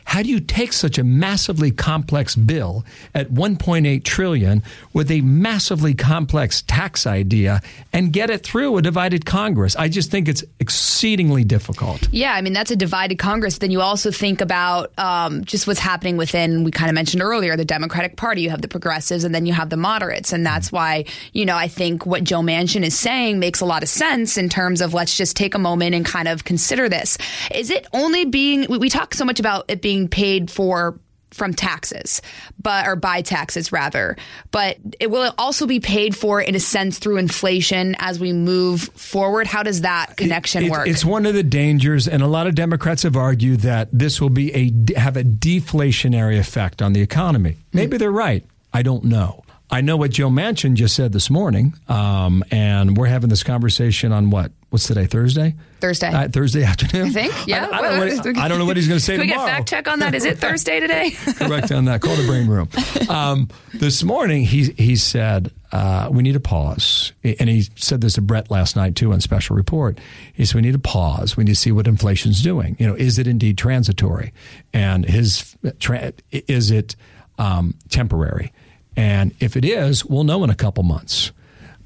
how 0.09 0.23
do 0.23 0.29
you 0.29 0.39
take 0.39 0.73
such 0.73 0.97
a 0.97 1.03
massively 1.03 1.69
complex 1.69 2.35
bill 2.35 2.83
at 3.13 3.29
1.8 3.29 4.03
trillion 4.03 4.63
with 4.91 5.11
a 5.11 5.21
massively 5.21 5.93
complex 5.93 6.63
tax 6.63 7.05
idea 7.05 7.61
and 7.93 8.11
get 8.11 8.31
it 8.31 8.43
through 8.43 8.75
a 8.75 8.81
divided 8.81 9.23
Congress? 9.27 9.75
I 9.75 9.87
just 9.87 10.09
think 10.09 10.27
it's 10.27 10.43
exceedingly 10.59 11.43
difficult. 11.43 12.09
Yeah, 12.11 12.33
I 12.33 12.41
mean 12.41 12.53
that's 12.53 12.71
a 12.71 12.75
divided 12.75 13.19
Congress. 13.19 13.59
Then 13.59 13.69
you 13.69 13.81
also 13.81 14.09
think 14.09 14.41
about 14.41 14.91
um, 14.97 15.45
just 15.45 15.67
what's 15.67 15.79
happening 15.79 16.17
within. 16.17 16.63
We 16.63 16.71
kind 16.71 16.89
of 16.89 16.95
mentioned 16.95 17.21
earlier 17.21 17.55
the 17.55 17.63
Democratic 17.63 18.17
Party. 18.17 18.41
You 18.41 18.49
have 18.49 18.63
the 18.63 18.67
progressives, 18.67 19.23
and 19.23 19.35
then 19.35 19.45
you 19.45 19.53
have 19.53 19.69
the 19.69 19.77
moderates, 19.77 20.33
and 20.33 20.43
that's 20.43 20.71
why 20.71 21.05
you 21.33 21.45
know 21.45 21.55
I 21.55 21.67
think 21.67 22.07
what 22.07 22.23
Joe 22.23 22.41
Manchin 22.41 22.81
is 22.81 22.97
saying 22.97 23.37
makes 23.37 23.61
a 23.61 23.65
lot 23.65 23.83
of 23.83 23.89
sense 23.89 24.39
in 24.39 24.49
terms 24.49 24.81
of 24.81 24.95
let's 24.95 25.15
just 25.15 25.37
take 25.37 25.53
a 25.53 25.59
moment 25.59 25.93
and 25.93 26.03
kind 26.03 26.27
of 26.27 26.45
consider 26.45 26.89
this. 26.89 27.19
Is 27.53 27.69
it 27.69 27.85
only 27.93 28.25
being 28.25 28.65
we, 28.67 28.79
we 28.79 28.89
talk 28.89 29.13
so 29.13 29.23
much 29.23 29.39
about 29.39 29.65
it 29.67 29.83
being 29.83 29.98
being 29.99 30.07
paid 30.07 30.51
for 30.51 30.99
from 31.31 31.53
taxes, 31.53 32.23
but 32.61 32.87
or 32.87 32.95
by 32.95 33.21
taxes 33.21 33.71
rather. 33.71 34.17
But 34.49 34.77
it 34.99 35.11
will 35.11 35.31
also 35.37 35.67
be 35.67 35.79
paid 35.79 36.15
for 36.15 36.41
in 36.41 36.55
a 36.55 36.59
sense 36.59 36.97
through 36.97 37.17
inflation 37.17 37.95
as 37.99 38.19
we 38.19 38.33
move 38.33 38.81
forward. 38.95 39.45
How 39.45 39.61
does 39.61 39.81
that 39.81 40.17
connection 40.17 40.63
it, 40.63 40.67
it, 40.67 40.71
work? 40.71 40.87
It's 40.87 41.05
one 41.05 41.27
of 41.27 41.35
the 41.35 41.43
dangers, 41.43 42.07
and 42.07 42.23
a 42.23 42.27
lot 42.27 42.47
of 42.47 42.55
Democrats 42.55 43.03
have 43.03 43.15
argued 43.15 43.59
that 43.61 43.89
this 43.91 44.19
will 44.19 44.31
be 44.31 44.53
a 44.55 44.99
have 44.99 45.17
a 45.17 45.23
deflationary 45.23 46.39
effect 46.39 46.81
on 46.81 46.93
the 46.93 47.01
economy. 47.01 47.57
Maybe 47.73 47.97
mm 47.97 47.99
they're 47.99 48.11
right. 48.11 48.45
I 48.71 48.81
don't 48.81 49.03
know. 49.03 49.43
I 49.69 49.81
know 49.81 49.97
what 49.97 50.11
Joe 50.11 50.29
Manchin 50.29 50.75
just 50.75 50.95
said 50.95 51.11
this 51.11 51.29
morning, 51.29 51.73
um, 51.89 52.43
and 52.49 52.95
we're 52.95 53.07
having 53.07 53.29
this 53.29 53.43
conversation 53.43 54.13
on 54.13 54.29
what? 54.29 54.51
What's 54.69 54.85
today? 54.85 55.07
Thursday. 55.07 55.55
Thursday. 55.79 56.13
Uh, 56.13 56.27
Thursday 56.27 56.63
afternoon. 56.63 57.07
I 57.07 57.09
think. 57.09 57.47
Yeah. 57.47 57.65
I, 57.65 57.77
I, 57.77 57.81
don't, 57.81 57.93
know 57.93 58.15
what, 58.15 58.37
I 58.37 58.47
don't 58.47 58.59
know 58.59 58.65
what 58.65 58.77
he's 58.77 58.87
going 58.87 58.99
to 58.99 59.03
say 59.03 59.13
Can 59.13 59.21
we 59.21 59.29
tomorrow. 59.29 59.47
get 59.47 59.55
fact 59.55 59.69
check 59.69 59.87
on 59.87 59.99
that? 59.99 60.13
Is 60.13 60.25
it 60.25 60.37
Thursday 60.37 60.79
today? 60.79 61.11
Correct 61.37 61.71
on 61.71 61.85
that. 61.85 62.01
Call 62.01 62.15
the 62.15 62.27
brain 62.27 62.47
room. 62.47 62.69
Um, 63.09 63.49
this 63.73 64.03
morning, 64.03 64.43
he 64.43 64.65
he 64.77 64.95
said 64.95 65.51
uh, 65.71 66.09
we 66.11 66.21
need 66.21 66.35
a 66.35 66.39
pause, 66.39 67.13
and 67.23 67.49
he 67.49 67.63
said 67.75 68.01
this 68.01 68.13
to 68.13 68.21
Bret 68.21 68.51
last 68.51 68.75
night 68.75 68.95
too 68.95 69.11
on 69.11 69.21
special 69.21 69.55
report. 69.55 69.99
He 70.33 70.45
said 70.45 70.55
we 70.55 70.61
need 70.61 70.75
a 70.75 70.79
pause. 70.79 71.35
We 71.35 71.45
need 71.45 71.53
to 71.53 71.59
see 71.59 71.71
what 71.71 71.87
inflation's 71.87 72.43
doing. 72.43 72.75
You 72.77 72.87
know, 72.87 72.95
is 72.95 73.17
it 73.17 73.25
indeed 73.25 73.57
transitory, 73.57 74.33
and 74.71 75.03
his 75.03 75.55
tra- 75.79 76.13
is 76.31 76.69
it 76.69 76.95
um, 77.39 77.73
temporary? 77.89 78.53
And 78.95 79.33
if 79.39 79.57
it 79.57 79.65
is, 79.65 80.05
we'll 80.05 80.25
know 80.25 80.43
in 80.43 80.51
a 80.51 80.55
couple 80.55 80.83
months. 80.83 81.31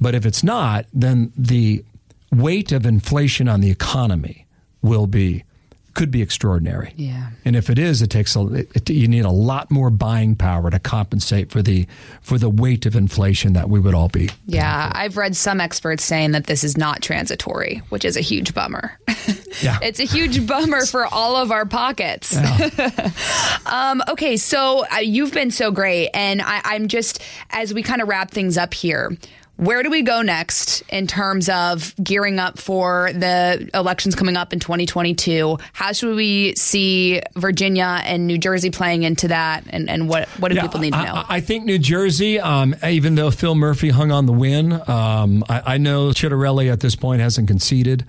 But 0.01 0.15
if 0.15 0.25
it's 0.25 0.43
not, 0.43 0.85
then 0.91 1.31
the 1.37 1.85
weight 2.33 2.71
of 2.71 2.85
inflation 2.85 3.47
on 3.47 3.61
the 3.61 3.71
economy 3.71 4.45
will 4.81 5.07
be 5.07 5.43
could 5.93 6.09
be 6.09 6.21
extraordinary. 6.21 6.93
Yeah. 6.95 7.29
And 7.45 7.55
if 7.55 7.69
it 7.69 7.77
is, 7.77 8.01
it 8.01 8.09
takes 8.09 8.35
a 8.35 8.47
it, 8.73 8.89
you 8.89 9.07
need 9.07 9.25
a 9.25 9.31
lot 9.31 9.69
more 9.69 9.89
buying 9.89 10.35
power 10.35 10.71
to 10.71 10.79
compensate 10.79 11.51
for 11.51 11.61
the 11.61 11.87
for 12.21 12.37
the 12.37 12.49
weight 12.49 12.85
of 12.85 12.95
inflation 12.95 13.53
that 13.53 13.69
we 13.69 13.79
would 13.79 13.93
all 13.93 14.09
be. 14.09 14.29
Yeah, 14.47 14.91
I've 14.93 15.17
read 15.17 15.35
some 15.35 15.61
experts 15.61 16.03
saying 16.03 16.31
that 16.31 16.47
this 16.47 16.63
is 16.63 16.77
not 16.77 17.01
transitory, 17.01 17.81
which 17.89 18.05
is 18.05 18.17
a 18.17 18.21
huge 18.21 18.53
bummer. 18.53 18.97
Yeah. 19.61 19.77
it's 19.83 19.99
a 19.99 20.03
huge 20.03 20.47
bummer 20.47 20.83
for 20.87 21.05
all 21.05 21.35
of 21.35 21.51
our 21.51 21.65
pockets. 21.65 22.35
um, 23.67 24.01
okay, 24.09 24.35
so 24.35 24.83
uh, 24.91 24.97
you've 24.97 25.31
been 25.31 25.51
so 25.51 25.69
great, 25.69 26.09
and 26.13 26.41
I, 26.41 26.61
I'm 26.63 26.87
just 26.87 27.21
as 27.51 27.71
we 27.71 27.83
kind 27.83 28.01
of 28.01 28.07
wrap 28.07 28.31
things 28.31 28.57
up 28.57 28.73
here. 28.73 29.15
Where 29.57 29.83
do 29.83 29.91
we 29.91 30.01
go 30.01 30.23
next 30.23 30.81
in 30.89 31.05
terms 31.05 31.47
of 31.47 31.93
gearing 32.03 32.39
up 32.39 32.57
for 32.57 33.11
the 33.13 33.69
elections 33.75 34.15
coming 34.15 34.35
up 34.35 34.51
in 34.51 34.59
2022? 34.59 35.59
How 35.73 35.91
should 35.91 36.15
we 36.15 36.55
see 36.55 37.21
Virginia 37.35 38.01
and 38.03 38.25
New 38.25 38.39
Jersey 38.39 38.71
playing 38.71 39.03
into 39.03 39.27
that? 39.27 39.63
And, 39.69 39.91
and 39.91 40.09
what, 40.09 40.27
what 40.39 40.51
do 40.51 40.59
people 40.59 40.79
need 40.79 40.93
to 40.93 41.03
know? 41.03 41.13
I, 41.13 41.37
I 41.37 41.39
think 41.39 41.65
New 41.65 41.77
Jersey, 41.77 42.39
um, 42.39 42.75
even 42.83 43.13
though 43.13 43.29
Phil 43.29 43.53
Murphy 43.53 43.89
hung 43.89 44.11
on 44.11 44.25
the 44.25 44.33
win, 44.33 44.73
um, 44.89 45.43
I, 45.47 45.75
I, 45.75 45.77
know 45.77 46.09
Ciattarelli 46.09 46.71
at 46.71 46.79
this 46.79 46.95
point 46.95 47.21
hasn't 47.21 47.47
conceded. 47.47 48.05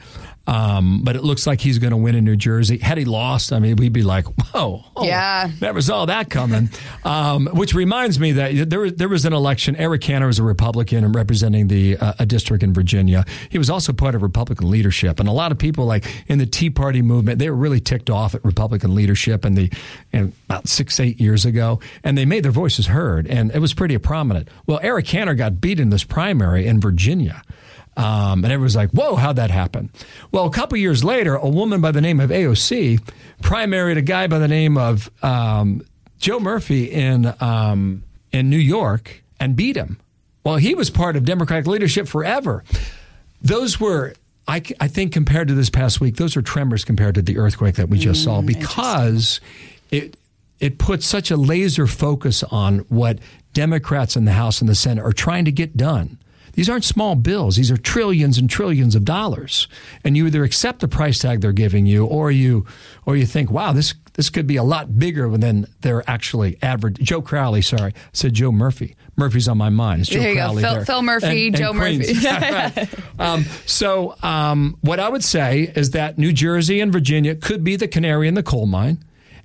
Um, 0.46 1.00
but 1.02 1.16
it 1.16 1.24
looks 1.24 1.46
like 1.46 1.61
he's 1.61 1.78
going 1.78 1.92
to 1.92 1.96
win 1.96 2.14
in 2.14 2.24
New 2.24 2.37
Jersey. 2.37 2.78
Had 2.78 2.98
he 2.98 3.07
lost, 3.07 3.52
I 3.52 3.59
mean, 3.59 3.76
we'd 3.76 3.94
be 3.94 4.02
like, 4.02 4.26
"Whoa, 4.26 4.85
oh, 4.94 5.04
yeah, 5.04 5.50
never 5.61 5.80
saw 5.80 6.04
that 6.04 6.28
coming." 6.28 6.68
um, 7.04 7.46
which 7.46 7.72
reminds 7.74 8.20
me 8.20 8.33
that 8.33 8.68
there 8.68 8.90
there 8.90 9.09
was 9.09 9.24
an 9.24 9.33
election. 9.33 9.74
Eric 9.76 10.02
Cantor 10.02 10.26
was 10.26 10.38
a 10.38 10.42
Republican 10.42 11.02
and 11.02 11.14
representing 11.14 11.68
the 11.68 11.96
uh, 11.96 12.12
a 12.18 12.26
district 12.26 12.62
in 12.62 12.74
Virginia. 12.74 13.24
He 13.48 13.57
was 13.57 13.70
also 13.70 13.94
part 13.94 14.14
of 14.14 14.22
Republican 14.22 14.70
leadership, 14.70 15.18
and 15.18 15.28
a 15.28 15.33
lot 15.33 15.50
of 15.50 15.57
people, 15.57 15.87
like 15.87 16.04
in 16.26 16.38
the 16.38 16.46
Tea 16.46 16.68
Party 16.68 17.00
movement, 17.00 17.38
they 17.38 17.48
were 17.48 17.57
really 17.57 17.80
ticked 17.80 18.11
off 18.11 18.35
at 18.35 18.44
Republican 18.44 18.94
leadership 18.94 19.46
in 19.46 19.54
the 19.54 19.72
in 20.12 20.35
about 20.48 20.68
six 20.68 21.00
eight 21.00 21.18
years 21.18 21.46
ago, 21.46 21.80
and 22.02 22.18
they 22.18 22.26
made 22.26 22.44
their 22.44 22.52
voices 22.52 22.88
heard, 22.88 23.26
and 23.26 23.50
it 23.52 23.61
was 23.61 23.72
pretty 23.72 23.96
prominent. 23.96 24.48
Well, 24.66 24.80
Eric 24.83 25.07
Cantor 25.07 25.35
got 25.35 25.61
beat 25.61 25.80
in 25.80 25.88
this 25.88 26.04
primary 26.04 26.66
in 26.66 26.80
Virginia. 26.80 27.42
Um, 27.96 28.44
and 28.44 28.52
everyone's 28.52 28.76
like, 28.76 28.90
whoa, 28.90 29.14
how'd 29.14 29.37
that 29.37 29.50
happen? 29.50 29.90
Well, 30.33 30.46
a 30.46 30.50
couple 30.50 30.76
years 30.78 31.04
later, 31.04 31.37
a 31.37 31.48
woman 31.48 31.80
by 31.80 31.92
the 31.92 32.00
name 32.00 32.18
of 32.20 32.30
AOC 32.30 33.00
primaried 33.42 33.96
a 33.96 34.02
guy 34.02 34.26
by 34.26 34.38
the 34.38 34.48
name 34.48 34.76
of 34.76 35.11
um, 35.22 35.83
Joe 36.18 36.40
Murphy 36.40 36.90
in, 36.90 37.33
um, 37.40 38.02
in 38.33 38.50
New 38.50 38.59
York 38.59 39.22
and 39.38 39.54
beat 39.54 39.76
him. 39.76 39.98
Well, 40.44 40.57
he 40.57 40.74
was 40.74 40.90
part 40.90 41.16
of 41.16 41.24
Democratic 41.24 41.66
leadership 41.66 42.09
forever. 42.09 42.64
Those 43.40 43.78
were, 43.78 44.14
I, 44.48 44.62
I 44.80 44.88
think, 44.88 45.12
compared 45.12 45.48
to 45.48 45.54
this 45.54 45.70
past 45.70 46.00
week, 46.00 46.16
those 46.16 46.37
are 46.37 46.42
tremors 46.42 46.85
compared 46.85 47.14
to 47.14 47.22
the 47.22 47.38
earthquake 47.38 47.76
that 47.76 47.88
we 47.88 47.98
just 47.98 48.22
mm, 48.22 48.24
saw 48.24 48.42
because 48.42 49.40
it, 49.90 50.16
it 50.59 50.78
puts 50.78 51.07
such 51.07 51.30
a 51.30 51.37
laser 51.37 51.87
focus 51.87 52.42
on 52.42 52.80
what 52.88 53.20
Democrats 53.52 54.16
in 54.16 54.24
the 54.24 54.33
House 54.33 54.61
and 54.61 54.68
the 54.68 54.74
Senate 54.74 55.02
are 55.02 55.12
trying 55.12 55.44
to 55.46 55.52
get 55.52 55.76
done. 55.76 56.18
These 56.54 56.70
aren't 56.70 56.84
small 56.84 57.14
bills. 57.14 57.56
These 57.56 57.70
are 57.70 57.76
trillions 57.76 58.38
and 58.38 58.48
trillions 58.48 58.94
of 58.94 59.04
dollars. 59.04 59.68
And 60.04 60.16
you 60.16 60.26
either 60.26 60.44
accept 60.44 60.80
the 60.80 60.88
price 60.88 61.18
tag 61.18 61.40
they're 61.40 61.52
giving 61.52 61.86
you 61.86 62.06
or 62.06 62.30
you 62.30 62.66
or 63.06 63.16
you 63.16 63.26
think, 63.26 63.50
wow, 63.50 63.72
this 63.72 63.94
this 64.14 64.30
could 64.30 64.46
be 64.46 64.56
a 64.56 64.62
lot 64.62 64.96
bigger 64.96 65.28
than 65.36 65.66
they're 65.80 66.08
actually 66.08 66.56
average. 66.62 66.98
Joe 66.98 67.20
Crowley, 67.20 67.62
sorry, 67.62 67.92
I 67.96 68.00
said 68.12 68.34
Joe 68.34 68.52
Murphy. 68.52 68.96
Murphy's 69.16 69.48
on 69.48 69.58
my 69.58 69.70
mind. 69.70 70.02
It's 70.02 70.10
Joe 70.10 70.20
there 70.20 70.30
you 70.30 70.36
Crowley 70.36 70.62
go. 70.62 70.74
Phil, 70.74 70.84
Phil 70.84 71.02
Murphy, 71.02 71.46
and, 71.48 71.56
Joe 71.56 71.72
Murphy. 71.72 72.14
right. 72.24 72.88
um, 73.18 73.44
so 73.66 74.14
um, 74.22 74.76
what 74.82 75.00
I 75.00 75.08
would 75.08 75.24
say 75.24 75.72
is 75.74 75.90
that 75.90 76.16
New 76.16 76.32
Jersey 76.32 76.80
and 76.80 76.92
Virginia 76.92 77.34
could 77.34 77.64
be 77.64 77.74
the 77.76 77.88
canary 77.88 78.28
in 78.28 78.34
the 78.34 78.42
coal 78.42 78.66
mine 78.66 79.04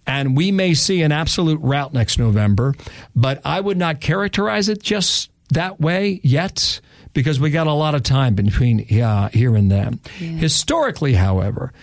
and 0.09 0.35
we 0.35 0.51
may 0.51 0.73
see 0.73 1.03
an 1.03 1.11
absolute 1.11 1.59
rout 1.61 1.93
next 1.93 2.17
November, 2.17 2.73
but 3.15 3.41
I 3.45 3.61
would 3.61 3.77
not 3.77 4.01
characterize 4.01 4.67
it 4.67 4.81
just 4.81 5.29
that 5.49 5.79
way 5.79 6.19
yet 6.23 6.79
because 7.13 7.39
we 7.39 7.49
got 7.49 7.67
a 7.67 7.73
lot 7.73 7.95
of 7.95 8.03
time 8.03 8.35
between 8.35 9.01
uh, 9.01 9.29
here 9.29 9.55
and 9.55 9.71
then. 9.71 9.99
Yeah. 10.19 10.27
Historically, 10.27 11.13
however, 11.13 11.73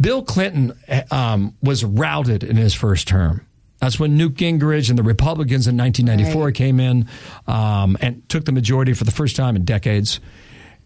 Bill 0.00 0.22
Clinton 0.22 0.72
um, 1.10 1.54
was 1.62 1.84
routed 1.84 2.44
in 2.44 2.56
his 2.56 2.74
first 2.74 3.08
term. 3.08 3.46
That's 3.80 4.00
when 4.00 4.16
Newt 4.16 4.34
Gingrich 4.34 4.88
and 4.88 4.98
the 4.98 5.02
Republicans 5.02 5.66
in 5.66 5.76
1994 5.76 6.44
right. 6.44 6.54
came 6.54 6.80
in 6.80 7.08
um, 7.46 7.96
and 8.00 8.26
took 8.28 8.44
the 8.44 8.52
majority 8.52 8.94
for 8.94 9.04
the 9.04 9.10
first 9.10 9.36
time 9.36 9.54
in 9.54 9.64
decades. 9.64 10.18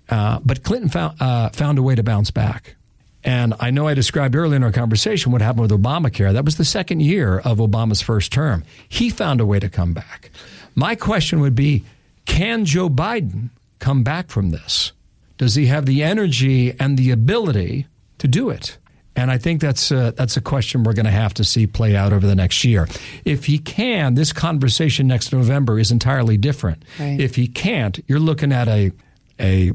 Uh, 0.09 0.41
but 0.45 0.65
Clinton 0.65 0.89
found, 0.89 1.21
uh, 1.23 1.51
found 1.51 1.79
a 1.79 1.83
way 1.83 1.95
to 1.95 2.03
bounce 2.03 2.31
back. 2.31 2.77
And 3.23 3.55
I 3.61 3.71
know 3.71 3.87
I 3.87 3.95
described 3.95 4.35
earlier 4.35 4.57
in 4.57 4.65
our 4.65 4.73
conversation 4.73 5.31
what 5.31 5.43
happened 5.43 5.71
with 5.71 5.83
Obamacare. 5.83 6.33
That 6.33 6.45
was 6.45 6.57
the 6.57 6.65
second 6.65 7.01
year 7.01 7.39
of 7.39 7.59
Obama's 7.59 8.01
first 8.01 8.33
term. 8.33 8.65
He 8.89 9.11
found 9.11 9.41
a 9.41 9.47
way 9.47 9.61
to 9.61 9.69
come 9.69 9.93
back. 9.93 10.31
My 10.75 10.95
question 10.95 11.41
would 11.41 11.55
be 11.55 11.85
can 12.25 12.65
Joe 12.65 12.89
Biden 12.89 13.51
come 13.81 14.03
back 14.03 14.31
from 14.31 14.51
this? 14.51 14.93
Does 15.39 15.55
he 15.55 15.67
have 15.67 15.87
the 15.87 16.03
energy 16.03 16.73
and 16.79 16.97
the 16.97 17.11
ability 17.11 17.87
to 18.19 18.29
do 18.29 18.51
it? 18.51 18.79
And 19.17 19.31
I 19.31 19.39
think 19.39 19.61
that's 19.61 19.91
a, 19.91 20.13
that's 20.17 20.37
a 20.37 20.41
question 20.41 20.85
we're 20.85 20.93
going 20.93 21.07
to 21.07 21.11
have 21.11 21.35
to 21.35 21.45
see 21.45 21.67
play 21.67 21.97
out 21.97 22.13
over 22.13 22.27
the 22.27 22.35
next 22.35 22.65
year. 22.65 22.87
If 23.25 23.47
he 23.47 23.59
can, 23.59 24.15
this 24.15 24.33
conversation 24.33 25.09
next 25.09 25.33
November 25.33 25.79
is 25.79 25.91
entirely 25.91 26.37
different. 26.37 26.85
Right. 26.99 27.21
If 27.21 27.35
he 27.35 27.49
can't, 27.49 27.99
you're 28.07 28.21
looking 28.21 28.53
at 28.53 28.69
a 28.69 28.93
a 29.41 29.73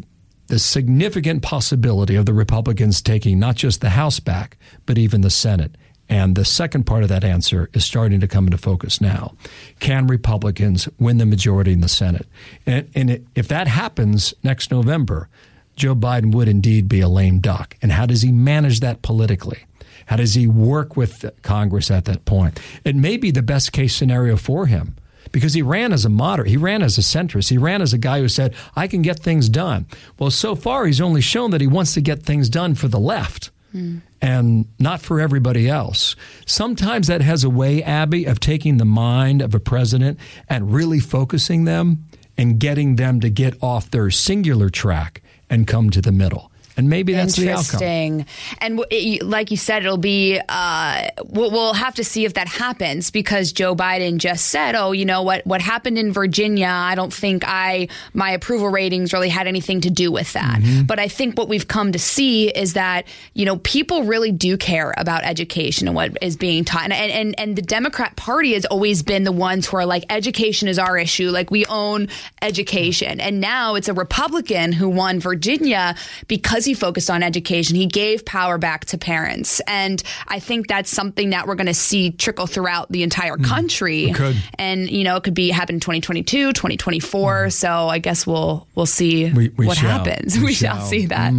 the 0.47 0.59
significant 0.59 1.41
possibility 1.41 2.15
of 2.15 2.25
the 2.25 2.33
Republicans 2.33 3.01
taking 3.01 3.39
not 3.39 3.55
just 3.55 3.81
the 3.81 3.89
House 3.89 4.19
back, 4.19 4.57
but 4.85 4.97
even 4.97 5.21
the 5.21 5.29
Senate. 5.31 5.75
And 6.07 6.35
the 6.35 6.45
second 6.45 6.85
part 6.85 7.03
of 7.03 7.09
that 7.09 7.23
answer 7.23 7.69
is 7.73 7.83
starting 7.83 8.19
to 8.19 8.27
come 8.27 8.45
into 8.45 8.57
focus 8.57 9.01
now. 9.01 9.33
Can 9.79 10.07
Republicans 10.07 10.87
win 10.99 11.17
the 11.17 11.25
majority 11.25 11.71
in 11.71 11.81
the 11.81 11.89
Senate? 11.89 12.27
And, 12.65 12.89
and 12.93 13.09
it, 13.09 13.25
if 13.33 13.47
that 13.47 13.67
happens 13.67 14.33
next 14.43 14.71
November, 14.71 15.29
Joe 15.75 15.95
Biden 15.95 16.33
would 16.33 16.47
indeed 16.47 16.87
be 16.87 17.01
a 17.01 17.09
lame 17.09 17.39
duck. 17.39 17.75
And 17.81 17.91
how 17.91 18.05
does 18.05 18.21
he 18.21 18.31
manage 18.31 18.81
that 18.81 19.01
politically? 19.01 19.65
How 20.05 20.15
does 20.17 20.35
he 20.35 20.45
work 20.45 20.95
with 20.95 21.25
Congress 21.41 21.89
at 21.89 22.05
that 22.05 22.25
point? 22.25 22.59
It 22.83 22.95
may 22.95 23.17
be 23.17 23.31
the 23.31 23.41
best 23.41 23.71
case 23.71 23.95
scenario 23.95 24.37
for 24.37 24.67
him 24.67 24.95
because 25.31 25.55
he 25.55 25.63
ran 25.63 25.91
as 25.91 26.05
a 26.05 26.09
moderate. 26.09 26.49
He 26.49 26.57
ran 26.57 26.83
as 26.83 26.99
a 26.99 27.01
centrist. 27.01 27.49
He 27.49 27.57
ran 27.57 27.81
as 27.81 27.93
a 27.93 27.97
guy 27.97 28.19
who 28.19 28.29
said, 28.29 28.53
I 28.75 28.87
can 28.87 29.01
get 29.01 29.19
things 29.19 29.49
done. 29.49 29.87
Well, 30.19 30.29
so 30.29 30.55
far, 30.55 30.85
he's 30.85 31.01
only 31.01 31.21
shown 31.21 31.49
that 31.51 31.61
he 31.61 31.67
wants 31.67 31.95
to 31.95 32.01
get 32.01 32.21
things 32.21 32.47
done 32.47 32.75
for 32.75 32.87
the 32.87 32.99
left. 32.99 33.49
Mm 33.73 34.01
and 34.21 34.65
not 34.79 35.01
for 35.01 35.19
everybody 35.19 35.69
else. 35.69 36.15
Sometimes 36.45 37.07
that 37.07 37.21
has 37.21 37.43
a 37.43 37.49
way, 37.49 37.83
Abby, 37.83 38.25
of 38.25 38.39
taking 38.39 38.77
the 38.77 38.85
mind 38.85 39.41
of 39.41 39.53
a 39.53 39.59
president 39.59 40.19
and 40.49 40.73
really 40.73 40.99
focusing 40.99 41.65
them 41.65 42.05
and 42.37 42.59
getting 42.59 42.95
them 42.95 43.19
to 43.21 43.29
get 43.29 43.61
off 43.61 43.91
their 43.91 44.09
singular 44.09 44.69
track 44.69 45.21
and 45.49 45.67
come 45.67 45.89
to 45.89 46.01
the 46.01 46.11
middle 46.11 46.51
and 46.77 46.89
maybe 46.89 47.13
that's 47.13 47.35
the 47.37 47.51
outcome. 47.51 47.81
Interesting. 47.81 48.25
And 48.59 48.83
it, 48.91 49.23
like 49.23 49.51
you 49.51 49.57
said, 49.57 49.83
it'll 49.83 49.97
be 49.97 50.39
uh, 50.49 51.07
we'll, 51.25 51.51
we'll, 51.51 51.73
have 51.73 51.95
to 51.95 52.03
see 52.03 52.25
if 52.25 52.33
that 52.35 52.47
happens 52.47 53.11
because 53.11 53.51
Joe 53.51 53.75
Biden 53.75 54.17
just 54.17 54.47
said, 54.47 54.75
"Oh, 54.75 54.91
you 54.91 55.05
know 55.05 55.21
what? 55.21 55.45
What 55.45 55.61
happened 55.61 55.97
in 55.97 56.11
Virginia? 56.11 56.67
I 56.67 56.95
don't 56.95 57.13
think 57.13 57.43
I 57.45 57.87
my 58.13 58.31
approval 58.31 58.69
ratings 58.69 59.13
really 59.13 59.29
had 59.29 59.47
anything 59.47 59.81
to 59.81 59.89
do 59.89 60.11
with 60.11 60.33
that." 60.33 60.59
Mm-hmm. 60.59 60.83
But 60.83 60.99
I 60.99 61.07
think 61.07 61.37
what 61.37 61.47
we've 61.47 61.67
come 61.67 61.93
to 61.93 61.99
see 61.99 62.49
is 62.49 62.73
that 62.73 63.05
you 63.33 63.45
know 63.45 63.57
people 63.57 64.03
really 64.03 64.31
do 64.31 64.57
care 64.57 64.93
about 64.97 65.23
education 65.23 65.87
and 65.87 65.95
what 65.95 66.17
is 66.21 66.35
being 66.35 66.65
taught, 66.65 66.83
and 66.83 66.93
and 66.93 67.39
and 67.39 67.55
the 67.55 67.61
Democrat 67.61 68.15
Party 68.17 68.53
has 68.53 68.65
always 68.65 69.01
been 69.01 69.23
the 69.23 69.31
ones 69.31 69.65
who 69.65 69.77
are 69.77 69.85
like, 69.85 70.03
"Education 70.09 70.67
is 70.67 70.77
our 70.77 70.97
issue. 70.97 71.29
Like 71.29 71.51
we 71.51 71.65
own 71.67 72.09
education," 72.41 73.21
and 73.21 73.39
now 73.39 73.75
it's 73.75 73.87
a 73.87 73.93
Republican 73.93 74.73
who 74.73 74.89
won 74.89 75.19
Virginia 75.19 75.95
because 76.27 76.64
because 76.65 76.79
he 76.79 76.85
focused 76.85 77.09
on 77.09 77.21
education, 77.23 77.75
he 77.75 77.85
gave 77.85 78.25
power 78.25 78.57
back 78.57 78.85
to 78.85 78.97
parents. 78.97 79.61
And 79.67 80.01
I 80.27 80.39
think 80.39 80.67
that's 80.67 80.89
something 80.89 81.29
that 81.31 81.47
we're 81.47 81.55
going 81.55 81.67
to 81.67 81.73
see 81.73 82.11
trickle 82.11 82.47
throughout 82.47 82.91
the 82.91 83.03
entire 83.03 83.35
Mm. 83.37 83.45
country. 83.45 84.11
could. 84.13 84.35
And, 84.57 84.89
you 84.89 85.03
know, 85.03 85.15
it 85.17 85.23
could 85.23 85.33
be 85.33 85.49
happen 85.49 85.75
in 85.75 85.79
2022, 85.79 86.53
2024. 86.53 87.49
So 87.51 87.89
I 87.89 87.99
guess 87.99 88.25
we'll, 88.25 88.67
we'll 88.75 88.85
see 88.85 89.25
Mm. 89.25 89.33
We- 89.35 89.49
we 89.57 89.67
what 89.67 89.77
shall. 89.77 89.89
happens. 90.03 90.37
We 90.39 90.45
We, 90.45 90.53
shall. 90.53 90.77
shall. 90.77 90.85
see 90.85 91.05
that. 91.07 91.33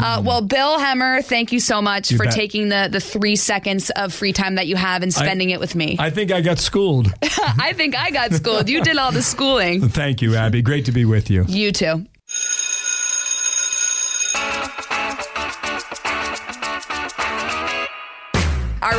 Uh, 0.00 0.22
well, 0.24 0.40
Bill 0.42 0.78
Hemmer, 0.78 1.22
thank 1.24 1.52
you 1.52 1.60
so 1.60 1.80
much 1.82 2.10
You 2.10 2.16
for 2.16 2.24
bet. 2.24 2.34
taking 2.34 2.68
the, 2.68 2.88
the 2.90 3.00
three 3.00 3.36
seconds 3.36 3.90
of 3.90 4.12
free 4.14 4.32
time 4.32 4.54
that 4.56 4.66
you 4.66 4.76
have 4.76 5.02
and 5.02 5.12
spending 5.12 5.50
it 5.50 5.60
with 5.60 5.74
me. 5.74 5.96
I 5.98 6.10
think 6.10 6.30
I 6.32 6.40
got 6.40 6.58
schooled. 6.58 7.12
I 7.22 7.72
think 7.74 7.96
I 7.96 8.10
got 8.10 8.32
schooled. 8.32 8.68
You 8.68 8.82
did 8.82 8.96
all 8.96 9.12
the 9.12 9.22
schooling. 9.22 9.88
Thank 10.00 10.22
you, 10.22 10.34
Abby. 10.36 10.62
Great 10.62 10.84
to 10.86 10.92
be 10.92 11.04
with 11.04 11.30
you. 11.30 11.44
You 11.48 11.72
too. 11.72 12.06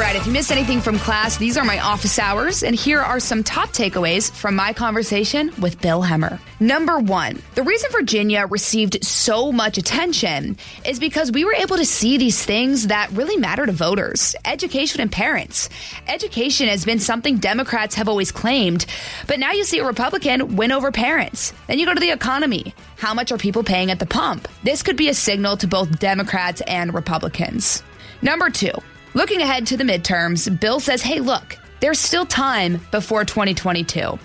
Right, 0.01 0.15
if 0.15 0.25
you 0.25 0.31
missed 0.31 0.51
anything 0.51 0.81
from 0.81 0.97
class, 0.97 1.37
these 1.37 1.57
are 1.57 1.63
my 1.63 1.77
office 1.77 2.17
hours, 2.17 2.63
and 2.63 2.75
here 2.75 2.99
are 2.99 3.19
some 3.19 3.43
top 3.43 3.69
takeaways 3.69 4.31
from 4.31 4.55
my 4.55 4.73
conversation 4.73 5.51
with 5.61 5.79
Bill 5.79 6.01
Hemmer. 6.01 6.39
Number 6.59 6.97
one, 6.97 7.39
the 7.53 7.61
reason 7.61 7.91
Virginia 7.91 8.47
received 8.47 9.05
so 9.05 9.51
much 9.51 9.77
attention 9.77 10.57
is 10.85 10.99
because 10.99 11.31
we 11.31 11.45
were 11.45 11.53
able 11.53 11.77
to 11.77 11.85
see 11.85 12.17
these 12.17 12.43
things 12.43 12.87
that 12.87 13.11
really 13.11 13.37
matter 13.37 13.63
to 13.63 13.71
voters 13.71 14.35
education 14.43 15.01
and 15.01 15.11
parents. 15.11 15.69
Education 16.07 16.67
has 16.67 16.83
been 16.83 16.99
something 16.99 17.37
Democrats 17.37 17.93
have 17.93 18.09
always 18.09 18.31
claimed, 18.31 18.87
but 19.27 19.39
now 19.39 19.51
you 19.51 19.63
see 19.63 19.77
a 19.77 19.85
Republican 19.85 20.55
win 20.55 20.71
over 20.71 20.91
parents. 20.91 21.53
Then 21.67 21.77
you 21.77 21.85
go 21.85 21.93
to 21.93 21.99
the 21.99 22.09
economy. 22.09 22.73
How 22.97 23.13
much 23.13 23.31
are 23.31 23.37
people 23.37 23.63
paying 23.63 23.91
at 23.91 23.99
the 23.99 24.07
pump? 24.07 24.47
This 24.63 24.81
could 24.81 24.97
be 24.97 25.09
a 25.09 25.13
signal 25.13 25.57
to 25.57 25.67
both 25.67 25.99
Democrats 25.99 26.61
and 26.65 26.91
Republicans. 26.91 27.83
Number 28.23 28.49
two, 28.49 28.71
looking 29.13 29.41
ahead 29.41 29.67
to 29.67 29.78
the 29.78 29.84
midterms, 29.84 30.60
Bill 30.60 30.80
says, 30.80 31.02
hey, 31.02 31.19
look, 31.19 31.58
there's 31.80 32.00
still 32.00 32.26
time 32.26 32.80
before 32.91 33.26
2022. 33.26 34.19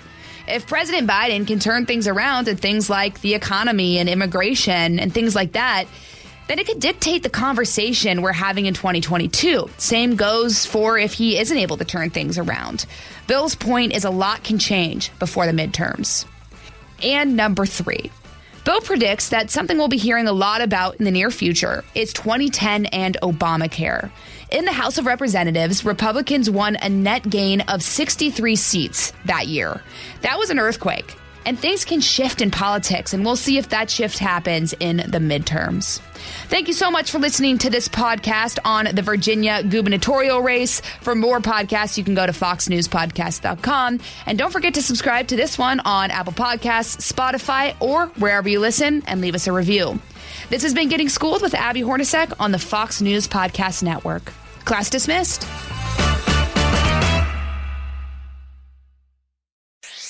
If 0.49 0.66
President 0.66 1.09
Biden 1.09 1.46
can 1.46 1.59
turn 1.59 1.87
things 1.87 2.07
around 2.07 2.46
and 2.49 2.61
things 2.61 2.88
like 2.88 3.20
the 3.20 3.35
economy 3.35 3.99
and 3.99 4.09
immigration 4.09 5.01
and 5.01 5.12
things 5.12 5.35
like 5.35 5.53
that, 5.53 5.87
then 6.46 6.59
it 6.61 6.66
could 6.66 6.79
dictate 6.79 7.22
the 7.22 7.31
conversation 7.31 8.22
we're 8.22 8.33
having 8.33 8.66
in 8.66 8.75
2022. 8.75 9.68
Same 9.79 10.14
goes 10.14 10.64
for 10.64 10.99
if 10.99 11.12
he 11.12 11.38
isn't 11.38 11.57
able 11.57 11.77
to 11.77 11.85
turn 11.85 12.11
things 12.11 12.38
around. 12.38 12.87
Bill's 13.27 13.57
point 13.57 13.94
is 13.94 14.05
a 14.05 14.11
lot 14.11 14.44
can 14.44 14.59
change 14.59 15.11
before 15.18 15.46
the 15.46 15.53
midterms. 15.53 16.25
And 17.03 17.37
number 17.37 17.66
three, 17.66 18.12
Bill 18.66 18.81
predicts 18.81 19.29
that 19.29 19.48
something 19.48 19.79
we'll 19.79 19.87
be 19.87 19.96
hearing 19.96 20.26
a 20.26 20.33
lot 20.33 20.61
about 20.61 20.96
in 20.96 21.05
the 21.05 21.12
near 21.12 21.31
future 21.31 21.85
is 21.94 22.12
2010 22.12 22.87
and 22.87 23.16
Obamacare. 23.22 24.11
In 24.50 24.64
the 24.64 24.72
House 24.72 24.98
of 24.98 25.07
Representatives, 25.07 25.85
Republicans 25.85 26.50
won 26.50 26.74
a 26.83 26.88
net 26.88 27.31
gain 27.31 27.61
of 27.61 27.81
63 27.81 28.57
seats 28.57 29.12
that 29.26 29.46
year. 29.46 29.83
That 30.22 30.37
was 30.37 30.50
an 30.50 30.59
earthquake. 30.59 31.14
And 31.46 31.59
things 31.59 31.85
can 31.85 32.00
shift 32.00 32.42
in 32.42 32.50
politics, 32.50 33.14
and 33.14 33.24
we'll 33.24 33.37
see 33.37 33.56
if 33.56 33.68
that 33.70 33.88
shift 33.88 34.18
happens 34.18 34.74
in 34.80 34.96
the 34.96 35.18
midterms. 35.18 36.00
Thank 36.48 36.66
you 36.66 36.74
so 36.74 36.90
much 36.90 37.11
for 37.11 37.18
listening 37.18 37.59
to 37.59 37.70
this 37.70 37.88
podcast 37.88 38.59
on 38.64 38.87
the 38.94 39.02
Virginia 39.02 39.62
gubernatorial 39.62 40.42
race. 40.42 40.80
For 41.00 41.14
more 41.14 41.40
podcasts, 41.40 41.96
you 41.96 42.04
can 42.04 42.14
go 42.14 42.26
to 42.26 42.32
foxnewspodcast.com. 42.32 44.00
And 44.26 44.37
don't 44.37 44.50
forget 44.52 44.74
to 44.74 44.82
subscribe 44.82 45.28
to 45.28 45.37
this 45.37 45.56
one 45.56 45.80
on 45.80 46.11
Apple 46.11 46.32
Podcasts, 46.32 47.12
Spotify, 47.12 47.76
or 47.80 48.06
wherever 48.18 48.48
you 48.48 48.59
listen 48.59 49.04
and 49.06 49.20
leave 49.20 49.37
us 49.37 49.46
a 49.46 49.52
review. 49.52 50.00
This 50.50 50.62
has 50.62 50.74
been 50.74 50.88
Getting 50.88 51.09
Schooled 51.09 51.42
with 51.42 51.54
Abby 51.54 51.82
Hornacek 51.82 52.35
on 52.40 52.50
the 52.50 52.59
Fox 52.59 53.00
News 53.00 53.28
Podcast 53.28 53.85
Network. 53.85 54.32
Class 54.64 54.90
dismissed. 54.90 55.46